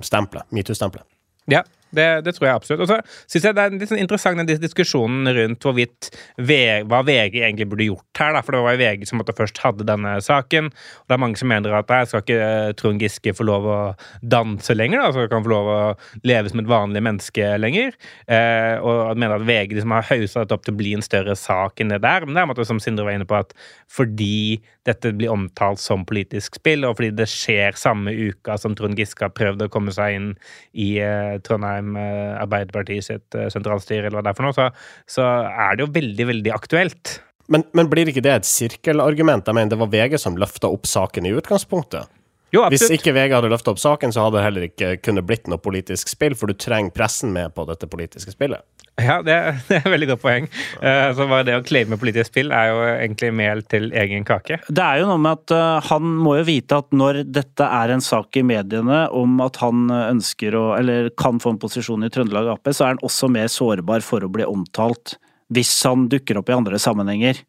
stempelet, 0.05 0.47
metoo-stempelet. 0.55 1.05
Ja, 1.51 1.61
det, 1.95 2.07
det, 2.25 2.33
tror 2.35 2.47
jeg 2.47 2.59
absolutt. 2.59 2.83
Og 2.85 2.89
så 2.89 2.99
syns 3.31 3.47
jeg 3.47 3.57
det 3.57 3.63
er 3.63 3.75
litt 3.75 3.91
sånn 3.91 4.01
interessant 4.01 4.41
den 4.41 4.61
diskusjonen 4.61 5.29
rundt 5.37 5.65
hvorvidt 5.65 6.09
VG, 6.37 6.87
hva 6.89 7.03
VG 7.05 7.39
egentlig 7.43 7.69
burde 7.71 7.87
gjort 7.87 8.21
her. 8.21 8.33
Da. 8.35 8.43
For 8.45 8.55
det 8.55 8.63
var 8.65 8.75
jo 8.75 8.81
VG 8.83 9.07
som 9.09 9.23
først 9.23 9.61
hadde 9.63 9.87
denne 9.87 10.15
saken. 10.23 10.71
Og 10.73 11.07
det 11.07 11.17
er 11.17 11.23
mange 11.23 11.39
som 11.39 11.51
mener 11.51 11.77
at 11.77 11.93
jeg 11.93 12.11
skal 12.11 12.25
ikke 12.25 12.39
eh, 12.47 12.73
Trond 12.79 13.03
Giske 13.03 13.35
få 13.37 13.47
lov 13.47 13.69
å 13.69 13.79
danse 14.21 14.75
lenger. 14.75 15.03
Da. 15.05 15.13
Så 15.15 15.27
kan 15.31 15.45
få 15.45 15.53
lov 15.53 15.71
å 15.71 15.79
leve 16.25 16.51
som 16.51 16.63
et 16.63 16.71
vanlig 16.71 17.03
menneske 17.05 17.53
lenger. 17.61 17.97
Eh, 18.27 18.75
og 18.81 19.17
mener 19.19 19.39
at 19.39 19.47
VG 19.47 19.77
liksom 19.77 19.95
har 19.95 20.09
hausa 20.11 20.43
dette 20.43 20.57
opp 20.57 20.67
til 20.67 20.75
å 20.75 20.81
bli 20.81 20.95
en 20.97 21.05
større 21.05 21.37
sak 21.39 21.83
enn 21.83 21.93
det 21.93 22.03
der. 22.05 22.25
Men 22.25 22.35
det 22.35 22.43
er 22.43 22.47
en 22.47 22.53
måte 22.55 22.67
som 22.67 22.81
Sindre 22.83 23.07
var 23.07 23.17
inne 23.17 23.29
på, 23.29 23.37
at 23.37 23.53
fordi 23.93 24.61
dette 24.87 25.13
blir 25.15 25.31
omtalt 25.31 25.79
som 25.79 26.03
politisk 26.07 26.57
spill, 26.59 26.83
og 26.87 26.97
fordi 26.97 27.13
det 27.15 27.29
skjer 27.31 27.77
samme 27.79 28.11
uka 28.11 28.57
som 28.59 28.75
Trond 28.75 28.99
Giske 28.99 29.23
har 29.23 29.33
prøvd 29.35 29.65
å 29.65 29.69
komme 29.71 29.93
seg 29.95 30.17
inn 30.17 30.29
i 30.73 30.89
eh, 31.03 31.37
Trondheim 31.45 31.82
Trondheim 31.83 31.95
eh, 31.95 32.41
Arbeiderparti 32.41 33.01
sitt 33.01 33.35
eh, 33.35 33.49
sentralstyre, 33.51 34.07
eller 34.07 34.19
hva 34.19 34.23
det 34.25 34.33
er 34.33 34.37
for 34.37 34.47
noe, 34.47 34.55
så, 34.55 34.69
så 35.09 35.27
er 35.47 35.77
det 35.77 35.85
jo 35.85 35.91
veldig, 35.93 36.27
veldig 36.31 36.53
aktuelt. 36.55 37.19
Men, 37.51 37.65
men, 37.73 37.89
blir 37.91 38.07
ikke 38.07 38.23
det 38.23 38.33
et 38.33 38.47
sirkelargument? 38.47 39.47
Jeg 39.47 39.55
mener, 39.55 39.73
det 39.73 39.79
var 39.81 39.91
VG 39.91 40.17
som 40.21 40.37
løfta 40.39 40.71
opp 40.71 40.87
saken 40.87 41.27
i 41.27 41.33
utgangspunktet. 41.35 42.07
Jo, 42.53 42.67
Hvis 42.69 42.85
ikke 42.93 43.15
VG 43.15 43.33
hadde 43.33 43.49
løfta 43.49 43.73
opp 43.73 43.81
saken, 43.81 44.13
så 44.13 44.27
hadde 44.27 44.37
det 44.37 44.45
heller 44.45 44.65
ikke 44.67 44.91
kunnet 45.01 45.25
blitt 45.25 45.49
noe 45.49 45.57
politisk 45.57 46.11
spill, 46.11 46.35
for 46.37 46.51
du 46.51 46.53
trenger 46.53 46.93
pressen 46.93 47.33
med 47.33 47.55
på 47.57 47.65
dette 47.65 47.89
politiske 47.89 48.35
spillet. 48.35 48.61
Ja, 49.01 49.21
det, 49.25 49.33
det 49.67 49.77
er 49.79 49.81
et 49.81 49.93
veldig 49.93 50.09
godt 50.11 50.21
poeng. 50.21 50.47
Uh, 50.77 51.09
så 51.17 51.25
bare 51.29 51.47
Det 51.47 51.57
å 51.57 51.63
claime 51.65 51.97
politisk 51.99 52.29
spill 52.29 52.53
er 52.53 52.69
jo 52.69 52.81
egentlig 52.91 53.31
mel 53.35 53.63
til 53.69 53.89
egen 54.03 54.25
kake. 54.27 54.59
Det 54.69 54.85
er 54.85 55.01
jo 55.01 55.09
noe 55.09 55.21
med 55.21 55.39
at 55.39 55.55
uh, 55.55 55.89
han 55.89 56.13
må 56.21 56.37
jo 56.39 56.47
vite 56.51 56.77
at 56.83 56.93
når 56.93 57.23
dette 57.25 57.69
er 57.81 57.93
en 57.93 58.03
sak 58.03 58.37
i 58.37 58.45
mediene 58.45 59.05
om 59.15 59.41
at 59.43 59.57
han 59.63 59.87
ønsker 59.89 60.57
å, 60.59 60.65
eller 60.77 61.09
kan 61.19 61.41
få 61.41 61.55
en 61.55 61.61
posisjon 61.61 62.05
i 62.05 62.11
Trøndelag 62.13 62.51
Ap, 62.53 62.69
så 62.69 62.85
er 62.85 62.95
han 62.95 63.05
også 63.05 63.31
mer 63.33 63.49
sårbar 63.51 64.05
for 64.05 64.25
å 64.25 64.31
bli 64.31 64.45
omtalt 64.47 65.17
hvis 65.53 65.73
han 65.85 66.07
dukker 66.09 66.39
opp 66.39 66.49
i 66.49 66.55
andre 66.55 66.79
sammenhenger. 66.81 67.41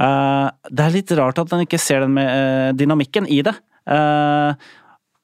Uh, 0.00 0.52
det 0.68 0.84
er 0.84 0.94
litt 0.94 1.12
rart 1.16 1.40
at 1.40 1.52
han 1.52 1.64
ikke 1.64 1.80
ser 1.80 2.04
den 2.04 2.14
med 2.16 2.76
dynamikken 2.80 3.28
i 3.30 3.40
det. 3.46 3.54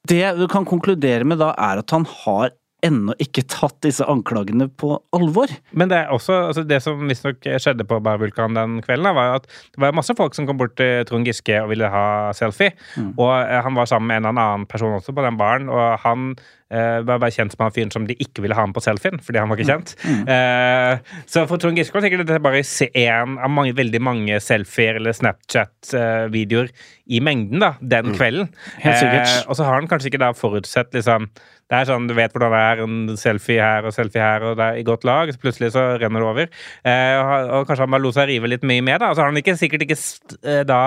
det 0.09 0.25
du 0.37 0.43
kan 0.49 0.65
konkludere 0.69 1.25
med 1.25 1.41
da, 1.41 1.49
er 1.57 1.81
at 1.81 1.93
han 1.93 2.05
har 2.23 2.51
ennå 2.85 3.15
ikke 3.21 3.43
tatt 3.49 3.77
disse 3.85 4.05
anklagene 4.09 4.67
på 4.81 4.95
alvor. 5.15 5.51
Men 5.77 5.91
det 5.91 5.99
er 6.01 6.13
også, 6.13 6.37
altså 6.49 6.63
det 6.67 6.81
som 6.83 7.01
visstnok 7.09 7.45
skjedde 7.45 7.85
på 7.87 7.99
Bærvulkan 8.03 8.57
den 8.57 8.79
kvelden, 8.85 9.11
var 9.17 9.37
at 9.37 9.45
det 9.47 9.83
var 9.83 9.95
masse 9.97 10.15
folk 10.17 10.37
som 10.37 10.47
kom 10.49 10.59
bort 10.61 10.75
til 10.79 11.05
Trond 11.09 11.27
Giske 11.27 11.59
og 11.61 11.69
ville 11.73 11.89
ha 11.91 12.31
selfie. 12.37 12.73
Mm. 12.95 13.13
Og 13.17 13.33
eh, 13.37 13.59
han 13.65 13.77
var 13.77 13.89
sammen 13.89 14.09
med 14.09 14.21
en 14.21 14.31
eller 14.31 14.41
annen 14.41 14.67
person 14.69 14.97
også 14.97 15.13
på 15.15 15.25
den 15.25 15.37
baren, 15.41 15.69
og 15.71 16.01
han 16.05 16.33
Uh, 16.71 17.01
bare 17.03 17.31
kjent 17.35 17.51
som 17.51 17.65
han 17.65 17.73
fyren 17.75 17.91
som 17.91 18.05
de 18.07 18.15
ikke 18.23 18.45
ville 18.45 18.55
ha 18.55 18.63
med 18.63 18.75
på 18.77 18.83
selfien, 18.85 19.19
fordi 19.19 19.41
han 19.41 19.51
var 19.51 19.59
ikke 19.59 19.71
kjent. 19.73 19.93
Mm. 20.07 20.21
Uh, 20.29 21.21
så 21.27 21.43
for 21.49 21.59
Trond 21.59 21.79
Giske 21.79 21.97
var 21.97 22.05
sikkert 22.05 22.23
dette 22.23 22.43
bare 22.43 22.63
én 22.63 23.35
av 23.35 23.51
mange, 23.51 23.75
veldig 23.75 23.99
mange 24.03 24.39
selfier 24.43 24.99
eller 25.01 25.15
Snapchat-videoer 25.17 26.71
i 27.11 27.19
mengden 27.19 27.63
da, 27.63 27.73
den 27.81 28.13
mm. 28.13 28.15
kvelden. 28.15 28.53
Helt 28.85 29.01
sikkert. 29.01 29.27
Uh, 29.27 29.49
og 29.49 29.59
så 29.59 29.67
har 29.67 29.81
han 29.81 29.89
kanskje 29.91 30.13
ikke 30.13 30.23
da 30.23 30.31
forutsett 30.37 30.95
liksom 30.95 31.27
det 31.71 31.77
er 31.77 31.87
sånn, 31.87 32.07
Du 32.09 32.15
vet 32.17 32.33
hvordan 32.35 32.51
det 32.51 32.61
er. 32.67 32.79
En 32.83 33.19
selfie 33.19 33.63
her 33.63 33.85
og 33.87 33.93
selfie 33.95 34.19
her, 34.19 34.43
og 34.43 34.57
det 34.59 34.65
er 34.65 34.79
i 34.81 34.83
godt 34.83 35.05
lag. 35.07 35.29
Så 35.31 35.39
plutselig 35.39 35.69
så 35.71 35.85
renner 36.01 36.19
det 36.19 36.27
over. 36.27 36.49
Eh, 36.83 37.19
og 37.55 37.69
kanskje 37.69 37.85
han 37.85 37.93
bare 37.95 38.03
lot 38.03 38.17
seg 38.17 38.27
rive 38.27 38.49
litt 38.51 38.65
mye 38.67 38.83
med. 38.83 38.99
da, 38.99 39.11
og 39.11 39.15
Så 39.15 39.23
har 39.23 39.31
han 39.31 39.39
ikke, 39.39 39.55
sikkert 39.55 39.85
ikke 39.85 40.57
da 40.67 40.81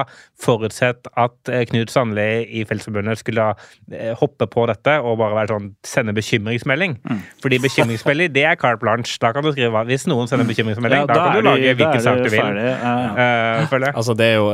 forutsett 0.44 1.08
at 1.16 1.52
Knut 1.70 1.92
Sandli 1.92 2.28
i 2.60 2.66
Fellesforbundet 2.68 3.22
skulle 3.22 3.48
da 3.48 4.12
hoppe 4.20 4.44
på 4.50 4.66
dette 4.68 4.98
og 5.00 5.16
bare 5.22 5.40
være 5.40 5.54
sånn 5.54 5.72
sende 5.86 6.14
bekymringsmelding. 6.16 6.96
Mm. 7.04 7.20
Fordi 7.42 7.58
bekymringsmelding, 7.64 8.32
det 8.34 8.44
er 8.44 8.58
carte 8.60 8.80
blanche. 8.82 9.18
Da 9.20 9.32
kan 9.32 9.44
du 9.44 9.50
skrive 9.52 9.84
Hvis 9.88 10.06
noen 10.10 10.30
sender 10.30 10.46
bekymringsmelding, 10.48 11.04
ja, 11.04 11.06
da, 11.08 11.14
da 11.14 11.26
kan 11.26 11.38
du 11.38 11.48
lage 11.48 11.74
hvilken 11.74 12.02
sak 12.04 12.22
du 12.24 12.30
vil. 12.32 12.60
Ja, 12.60 12.74
ja. 12.80 13.60
Uh, 13.64 13.88
altså, 13.90 14.14
det 14.18 14.26
er, 14.26 14.34
jo, 14.38 14.50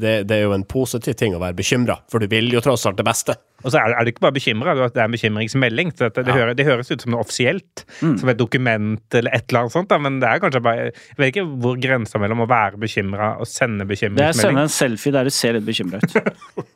det, 0.00 0.14
det 0.28 0.36
er, 0.36 0.42
jo, 0.46 0.52
en 0.56 0.66
positiv 0.68 1.16
ting 1.18 1.36
å 1.36 1.40
være 1.42 1.56
bekymra, 1.58 1.98
for 2.10 2.22
du 2.22 2.30
vil 2.32 2.52
jo 2.54 2.62
tross 2.64 2.86
alt 2.88 3.00
det 3.00 3.06
beste. 3.06 3.36
Og 3.62 3.70
så 3.70 3.78
er, 3.78 3.94
er 3.94 4.04
du 4.04 4.10
ikke 4.10 4.24
bare 4.24 4.34
bekymra, 4.34 4.74
det 4.74 4.98
er 4.98 5.06
en 5.06 5.14
bekymringsmelding. 5.14 5.92
Det, 5.98 6.10
det, 6.16 6.26
ja. 6.26 6.36
høres, 6.40 6.56
det, 6.58 6.66
høres 6.66 6.90
ut 6.90 7.04
som 7.04 7.14
noe 7.14 7.22
offisielt, 7.22 7.84
mm. 8.00 8.16
som 8.18 8.32
et 8.32 8.40
dokument 8.40 9.18
eller 9.20 9.36
et 9.36 9.46
eller 9.48 9.64
annet 9.64 9.76
sånt, 9.76 9.90
da, 9.92 10.00
men 10.02 10.18
det 10.22 10.28
er 10.28 10.42
kanskje 10.42 10.62
bare 10.64 10.88
Jeg 10.90 11.18
vet 11.20 11.32
ikke 11.34 11.46
hvor 11.62 11.78
grensa 11.80 12.20
mellom 12.22 12.42
å 12.42 12.48
være 12.50 12.80
bekymra 12.82 13.34
og 13.42 13.48
sende 13.50 13.86
bekymringsmelding 13.86 14.22
Det 14.22 14.30
er 14.30 14.38
å 14.38 14.46
sende 14.48 14.66
en 14.66 14.72
selfie 14.72 15.14
der 15.14 15.28
du 15.28 15.34
ser 15.34 15.58
litt 15.58 15.68
bekymra 15.68 16.02
ut. 16.02 16.16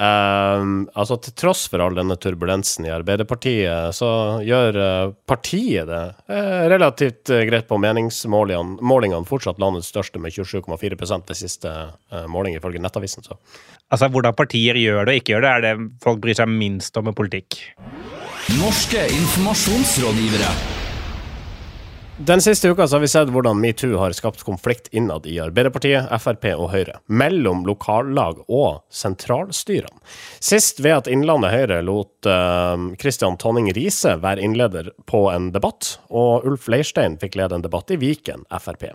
Uh, 0.00 0.86
altså 0.96 1.18
Til 1.20 1.34
tross 1.36 1.66
for 1.68 1.82
all 1.84 1.98
denne 1.98 2.16
turbulensen 2.16 2.86
i 2.88 2.92
Arbeiderpartiet, 2.94 3.92
så 3.92 4.40
gjør 4.46 4.78
uh, 4.80 5.12
partiet 5.28 5.90
det 5.90 6.00
uh, 6.32 6.62
relativt 6.72 7.28
eh, 7.34 7.44
greit 7.48 7.68
på 7.68 7.76
meningsmålingene. 7.80 9.28
Fortsatt 9.28 9.60
landets 9.60 9.90
største 9.92 10.22
med 10.22 10.32
27,4% 10.32 11.28
ved 11.28 11.36
siste 11.36 11.74
måling, 12.32 12.56
ifølge 12.56 12.80
Nettavisen. 12.80 13.26
Så. 13.26 13.36
Altså 13.92 14.08
Hvordan 14.08 14.36
partier 14.38 14.78
gjør 14.80 15.04
det 15.04 15.18
og 15.18 15.20
ikke 15.20 15.34
gjør 15.34 15.44
det, 15.44 15.52
er 15.52 15.66
det 15.66 15.88
folk 16.02 16.22
bryr 16.24 16.38
seg 16.38 16.48
minst 16.48 16.96
om 16.96 17.10
med 17.10 17.18
politikk. 17.18 17.60
Norske 18.56 19.04
informasjonsrådgivere. 19.20 20.79
Den 22.26 22.40
siste 22.40 22.68
uka 22.68 22.88
så 22.88 22.96
har 22.96 23.00
vi 23.00 23.08
sett 23.08 23.30
hvordan 23.32 23.56
metoo 23.56 23.96
har 23.96 24.12
skapt 24.12 24.42
konflikt 24.44 24.90
innad 24.92 25.24
i 25.26 25.38
Arbeiderpartiet, 25.40 26.10
Frp 26.20 26.42
og 26.52 26.66
Høyre. 26.68 26.98
Mellom 27.08 27.62
lokallag 27.64 28.42
og 28.44 28.82
sentralstyrene. 28.92 30.02
Sist 30.36 30.82
ved 30.84 30.98
at 30.98 31.08
Innlandet 31.08 31.54
Høyre 31.54 31.78
lot 31.86 32.28
uh, 32.28 33.32
Tonning 33.40 33.70
Riise 33.72 34.18
være 34.20 34.44
innleder 34.44 34.92
på 35.08 35.22
en 35.32 35.48
debatt, 35.54 35.94
og 36.10 36.44
Ulf 36.44 36.68
Leirstein 36.68 37.16
fikk 37.16 37.40
lede 37.40 37.56
en 37.56 37.64
debatt 37.64 37.88
i 37.88 37.96
Viken 37.96 38.44
Frp. 38.52 38.90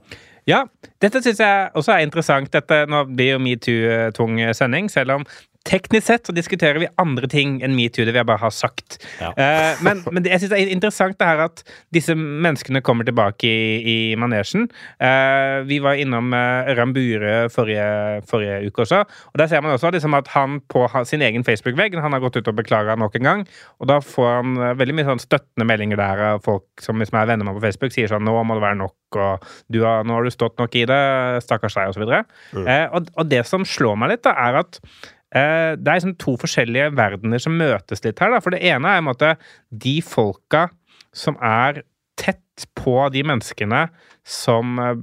Ja, 0.45 0.67
dette 1.01 1.23
syns 1.25 1.41
jeg 1.41 1.73
også 1.73 1.95
er 1.95 2.05
interessant. 2.05 2.53
Dette, 2.53 2.83
nå 2.85 3.07
blir 3.09 3.39
jo 3.39 3.41
metoo-tung 3.41 4.37
sending, 4.53 4.93
selv 4.93 5.17
om 5.17 5.25
Teknisk 5.65 6.05
sett 6.05 6.27
så 6.29 6.33
diskuterer 6.35 6.77
vi 6.77 6.89
andre 7.01 7.25
ting 7.31 7.57
enn 7.65 7.73
metoo. 7.73 8.05
Det 8.05 8.13
vil 8.13 8.21
jeg 8.21 8.29
bare 8.29 8.43
ha 8.43 8.51
sagt. 8.53 8.99
Ja. 9.17 9.31
Uh, 9.33 9.81
men, 9.85 10.03
men, 10.13 10.27
jeg 10.29 10.43
syns 10.43 10.51
det 10.53 10.59
er 10.61 10.73
interessant 10.73 11.17
det 11.17 11.29
her 11.29 11.41
at 11.47 11.63
disse 11.95 12.13
menneskene 12.15 12.83
kommer 12.85 13.07
tilbake 13.07 13.49
i, 13.49 13.79
i 13.81 13.97
manesjen. 14.19 14.67
Uh, 15.01 15.65
vi 15.65 15.79
var 15.81 15.97
innom 16.01 16.29
uh, 16.35 16.69
Ørjan 16.69 16.93
Bure 16.93 17.33
forrige, 17.53 17.87
forrige, 18.29 18.59
uke 18.69 18.85
også. 18.85 19.01
Og 19.33 19.41
Der 19.41 19.49
ser 19.49 19.63
man 19.65 19.73
også 19.73 19.89
liksom 19.95 20.17
at 20.17 20.29
han 20.35 20.59
på 20.69 20.85
sin 21.09 21.23
egen 21.25 21.43
Facebook-vegg 21.47 21.97
Han 21.97 22.13
har 22.13 22.21
gått 22.21 22.37
ut 22.37 22.51
og 22.51 22.59
beklaga 22.59 22.95
nok 22.99 23.17
en 23.17 23.29
gang. 23.29 23.43
Og 23.81 23.89
da 23.89 23.97
får 24.05 24.31
han 24.35 24.61
veldig 24.77 24.97
mye 24.99 25.09
sånn 25.09 25.23
støttende 25.23 25.65
meldinger 25.65 26.01
der 26.01 26.23
av 26.29 26.45
folk 26.45 26.65
som 26.83 27.01
liksom 27.01 27.17
er 27.19 27.31
venner 27.31 27.47
med 27.47 27.57
på 27.57 27.65
Facebook, 27.65 27.95
sier 27.95 28.11
sånn 28.11 28.25
'Nå 28.25 28.37
må 28.45 28.57
det 28.57 28.65
være 28.67 28.79
nok', 28.83 29.17
og 29.17 29.45
har, 29.81 30.05
'Nå 30.05 30.13
har 30.13 30.23
du 30.23 30.29
stått 30.33 30.59
nok 30.61 30.75
i 30.75 30.85
det', 30.85 31.41
stakkars 31.41 31.77
deg, 31.77 31.89
osv. 31.89 32.05
Mm. 32.53 32.67
Og, 32.93 33.09
og 33.15 33.29
det 33.29 33.45
som 33.47 33.65
slår 33.65 33.97
meg 33.97 34.13
litt, 34.13 34.23
da, 34.27 34.33
er 34.35 34.61
at 34.61 34.79
Eh, 34.79 35.14
det 35.35 35.89
er 35.89 35.97
liksom 35.97 36.15
to 36.21 36.35
forskjellige 36.39 36.93
verdener 36.95 37.41
som 37.43 37.57
møtes 37.59 38.03
litt 38.05 38.21
her. 38.23 38.31
Da. 38.31 38.41
For 38.43 38.55
det 38.55 38.63
ene 38.63 38.87
er 38.87 39.01
en 39.01 39.09
måte 39.09 39.33
de 39.69 39.97
folka 40.05 40.69
som 41.15 41.35
er 41.43 41.83
tett 42.19 42.67
på 42.79 42.97
de 43.11 43.23
menneskene 43.27 43.85
som 44.25 44.77
uh, 44.79 44.95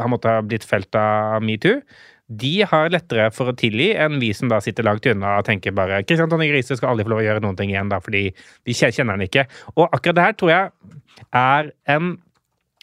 har 0.00 0.10
måttet 0.10 0.48
blitt 0.48 0.64
felt 0.66 0.96
av 0.96 1.44
metoo. 1.44 1.82
De 2.28 2.60
har 2.68 2.90
lettere 2.92 3.30
for 3.32 3.48
å 3.48 3.56
tilgi 3.56 3.94
enn 3.96 4.18
vi 4.20 4.34
som 4.36 4.50
da 4.52 4.58
sitter 4.60 4.84
langt 4.84 5.06
unna 5.08 5.38
og 5.38 5.46
tenker 5.48 5.72
bare 5.76 6.02
Kristian 6.04 6.28
Tonje 6.28 6.50
Grise 6.50 6.76
skal 6.76 6.92
aldri 6.92 7.06
få 7.06 7.14
lov 7.14 7.22
å 7.22 7.24
gjøre 7.24 7.44
noen 7.44 7.56
ting 7.56 7.72
igjen, 7.72 7.88
da, 7.88 8.02
fordi 8.04 8.26
vi 8.68 8.76
kjenner 8.76 9.16
han 9.16 9.24
ikke. 9.24 9.46
Og 9.76 9.86
akkurat 9.86 10.18
det 10.18 10.26
her 10.26 10.36
tror 10.36 10.52
jeg 10.52 10.98
er 11.40 11.70
en 11.94 12.16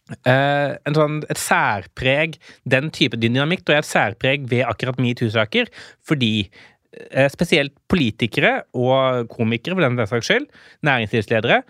Uh, 0.06 0.76
sånn, 0.94 1.22
et 1.34 1.40
særpreg, 1.42 2.36
den 2.70 2.92
type 2.94 3.18
dynamikk, 3.18 3.64
og 3.72 3.80
et 3.80 3.88
særpreg 3.90 4.46
ved 4.52 4.66
akkurat 4.68 5.00
metoo-saker. 5.02 5.72
Fordi 6.06 6.34
uh, 6.46 7.26
spesielt 7.34 7.74
politikere 7.90 8.60
og 8.78 9.32
komikere, 9.34 9.74
for 9.74 9.88
den 9.88 10.12
saks 10.12 10.30
skyld, 10.30 10.46
næringslivsledere, 10.86 11.64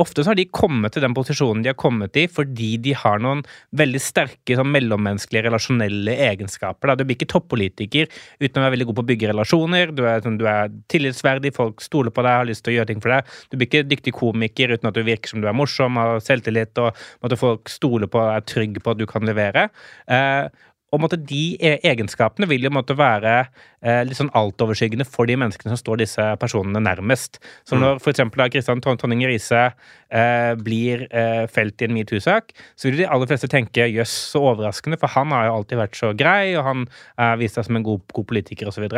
ofte 0.00 0.22
så 0.22 0.30
har 0.30 0.38
de 0.38 0.46
kommet 0.54 0.94
til 0.94 1.04
den 1.04 1.14
posisjonen 1.16 1.64
de 1.64 1.70
har 1.72 1.78
kommet 1.80 2.16
i 2.20 2.26
fordi 2.30 2.70
de 2.82 2.94
har 2.96 3.20
noen 3.22 3.42
veldig 3.76 4.00
sterke 4.02 4.56
sånn, 4.58 4.70
mellommenneskelige, 4.74 5.46
relasjonelle 5.48 6.14
egenskaper. 6.28 6.92
Da. 6.92 6.98
Du 6.98 7.06
blir 7.08 7.18
ikke 7.18 7.30
toppolitiker 7.32 8.10
uten 8.40 8.60
å 8.60 8.64
være 8.64 8.76
veldig 8.76 8.88
god 8.90 9.00
på 9.00 9.04
å 9.04 9.10
bygge 9.10 9.32
relasjoner. 9.32 9.94
Du 9.96 10.04
er, 10.06 10.22
sånn, 10.24 10.38
du 10.40 10.46
er, 10.50 10.72
tillitsverdig, 10.92 11.54
folk 11.56 11.84
stoler 11.84 12.14
på 12.14 12.24
deg, 12.26 12.38
har 12.42 12.48
lyst 12.48 12.64
til 12.66 12.74
å 12.74 12.78
gjøre 12.78 12.92
ting 12.92 13.02
for 13.02 13.16
deg. 13.16 13.36
Du 13.50 13.58
blir 13.58 13.70
ikke 13.70 13.84
dyktig 13.90 14.16
komiker 14.16 14.74
uten 14.76 14.90
at 14.90 14.96
du 14.98 15.04
virker 15.06 15.34
som 15.34 15.42
du 15.42 15.48
er 15.50 15.56
morsom, 15.56 16.00
har 16.00 16.22
selvtillit, 16.24 16.78
og 16.82 17.26
at 17.26 17.38
folk 17.40 17.70
stoler 17.72 18.10
på 18.10 18.20
og 18.20 18.34
er 18.34 18.44
trygge 18.46 18.82
på 18.84 18.94
at 18.94 19.00
du 19.00 19.06
kan 19.10 19.24
levere. 19.26 19.68
Eh, 20.10 20.48
og 20.90 21.02
måtte, 21.02 21.18
de 21.22 21.54
e- 21.62 21.78
egenskapene 21.86 22.48
vil 22.50 22.66
jo 22.66 22.72
måtte 22.74 22.96
være 22.98 23.34
eh, 23.40 24.02
litt 24.06 24.18
sånn 24.18 24.32
altoverskyggende 24.36 25.06
for 25.06 25.30
de 25.30 25.36
menneskene 25.38 25.72
som 25.72 25.78
står 25.78 26.00
disse 26.02 26.24
personene 26.42 26.82
nærmest. 26.82 27.38
Så 27.68 27.78
når 27.78 27.80
mm. 27.80 27.86
når 27.90 28.00
f.eks. 28.02 28.54
Kristian 28.54 28.82
Tonning 28.82 29.22
Riise 29.28 29.62
eh, 29.68 30.54
blir 30.58 31.06
eh, 31.10 31.44
felt 31.52 31.80
i 31.80 31.86
en 31.86 31.94
metoo-sak, 31.94 32.50
så 32.74 32.88
vil 32.88 33.02
de 33.02 33.06
aller 33.10 33.30
fleste 33.30 33.50
tenke 33.52 33.86
jøss, 33.86 34.16
så 34.34 34.42
overraskende, 34.52 34.98
for 35.00 35.14
han 35.14 35.34
har 35.36 35.46
jo 35.48 35.60
alltid 35.60 35.82
vært 35.84 36.00
så 36.00 36.12
grei, 36.16 36.56
og 36.58 36.66
han 36.66 36.88
har 37.20 37.38
vist 37.40 37.58
seg 37.58 37.68
som 37.68 37.78
en 37.78 37.86
god, 37.86 38.02
god 38.16 38.28
politiker, 38.32 38.70
osv. 38.70 38.90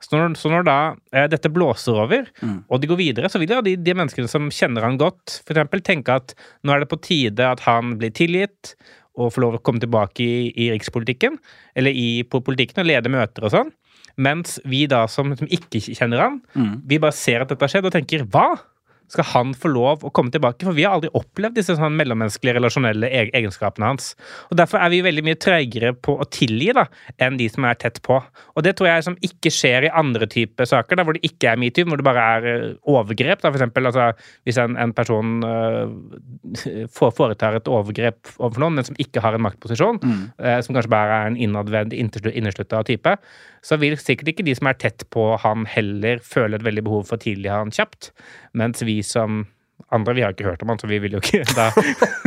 Så 0.00 0.16
når, 0.16 0.34
så 0.40 0.50
når 0.50 0.64
da 0.66 0.78
eh, 1.12 1.26
dette 1.30 1.52
blåser 1.52 1.98
over, 2.06 2.30
mm. 2.40 2.62
og 2.72 2.80
de 2.80 2.90
går 2.90 3.00
videre, 3.00 3.30
så 3.30 3.40
vil 3.40 3.52
de, 3.52 3.76
de 3.76 3.96
menneskene 3.96 4.30
som 4.30 4.48
kjenner 4.54 4.86
han 4.86 4.98
godt, 5.00 5.42
f.eks. 5.44 5.76
tenke 5.86 6.16
at 6.22 6.34
nå 6.64 6.74
er 6.74 6.82
det 6.82 6.90
på 6.90 7.00
tide 7.04 7.52
at 7.54 7.62
han 7.66 7.98
blir 8.00 8.14
tilgitt, 8.16 8.74
å 9.26 9.30
få 9.32 9.44
lov 9.44 9.58
å 9.58 9.62
komme 9.64 9.82
tilbake 9.82 10.24
i, 10.24 10.50
i 10.54 10.70
rikspolitikken, 10.74 11.38
eller 11.78 11.96
i 11.96 12.22
på 12.28 12.42
politikken 12.46 12.82
og 12.84 12.90
lede 12.90 13.12
møter 13.12 13.46
og 13.46 13.54
sånn. 13.54 13.72
Mens 14.20 14.58
vi 14.68 14.84
da 14.90 15.04
som, 15.08 15.32
som 15.38 15.48
ikke 15.48 15.80
kjenner 15.86 16.24
han, 16.24 16.40
mm. 16.54 16.74
vi 16.88 16.98
bare 17.02 17.16
ser 17.16 17.44
at 17.44 17.52
dette 17.52 17.64
har 17.64 17.72
skjedd 17.72 17.88
og 17.88 17.94
tenker 17.94 18.26
hva? 18.28 18.48
Skal 19.10 19.26
han 19.32 19.54
få 19.58 19.70
lov 19.72 20.04
å 20.06 20.12
komme 20.14 20.32
tilbake. 20.34 20.66
For 20.66 20.76
vi 20.76 20.84
har 20.86 20.96
aldri 20.96 21.10
opplevd 21.18 21.58
disse 21.58 21.76
sånn 21.78 21.96
mellommenneskelige, 21.98 22.56
relasjonelle 22.58 23.10
egenskapene 23.26 23.90
hans. 23.92 24.12
Og 24.50 24.58
Derfor 24.60 24.82
er 24.82 24.92
vi 24.92 25.02
veldig 25.04 25.24
mye 25.26 25.38
treigere 25.40 25.92
på 25.96 26.16
å 26.20 26.26
tilgi 26.30 26.70
da, 26.76 26.86
enn 27.22 27.38
de 27.40 27.48
som 27.50 27.66
er 27.66 27.78
tett 27.80 28.00
på. 28.06 28.20
Og 28.54 28.66
det 28.66 28.76
tror 28.78 28.90
jeg 28.90 29.06
som 29.08 29.18
ikke 29.26 29.52
skjer 29.54 29.88
i 29.88 29.92
andre 30.02 30.28
typer 30.30 30.68
saker, 30.68 31.00
da, 31.00 31.06
hvor 31.06 31.18
det 31.18 31.24
ikke 31.26 31.52
er 31.52 31.60
metoo, 31.60 31.88
hvor 31.90 32.00
det 32.00 32.06
bare 32.06 32.26
er 32.36 32.48
eh, 32.50 32.66
overgrep. 32.90 33.42
Da, 33.42 33.50
for 33.50 33.58
eksempel, 33.58 33.90
altså, 33.90 34.10
hvis 34.48 34.60
en, 34.62 34.78
en 34.80 34.94
person 34.96 35.38
uh, 35.50 36.86
foretar 36.96 37.58
et 37.58 37.70
overgrep 37.70 38.34
overfor 38.38 38.66
noen, 38.66 38.78
men 38.78 38.90
som 38.90 38.98
ikke 39.02 39.24
har 39.24 39.36
en 39.36 39.46
maktposisjon, 39.46 40.02
mm. 40.02 40.24
uh, 40.38 40.58
som 40.64 40.76
kanskje 40.76 40.92
bare 40.92 41.22
er 41.22 41.32
en 41.32 41.40
innadvendt, 41.48 41.96
inneslutta 41.96 42.84
type, 42.86 43.16
så 43.66 43.76
vil 43.80 43.98
sikkert 44.00 44.32
ikke 44.32 44.46
de 44.46 44.54
som 44.56 44.70
er 44.70 44.78
tett 44.80 45.04
på 45.12 45.26
han 45.42 45.66
heller 45.68 46.22
føle 46.24 46.56
et 46.56 46.64
veldig 46.64 46.84
behov 46.86 47.08
for 47.08 47.18
å 47.18 47.24
tilgi 47.24 47.50
han 47.52 47.72
kjapt. 47.74 48.10
Mens 48.56 48.80
vi 48.86 48.99
som 49.02 49.46
andre. 49.94 50.14
Vi 50.16 50.24
har 50.24 50.34
ikke 50.34 50.48
hørt 50.48 50.62
om 50.64 50.72
han, 50.72 50.80
så 50.80 50.90
vi 50.90 51.00
vil 51.02 51.16
jo 51.16 51.22
ikke 51.22 51.42
da 51.58 51.70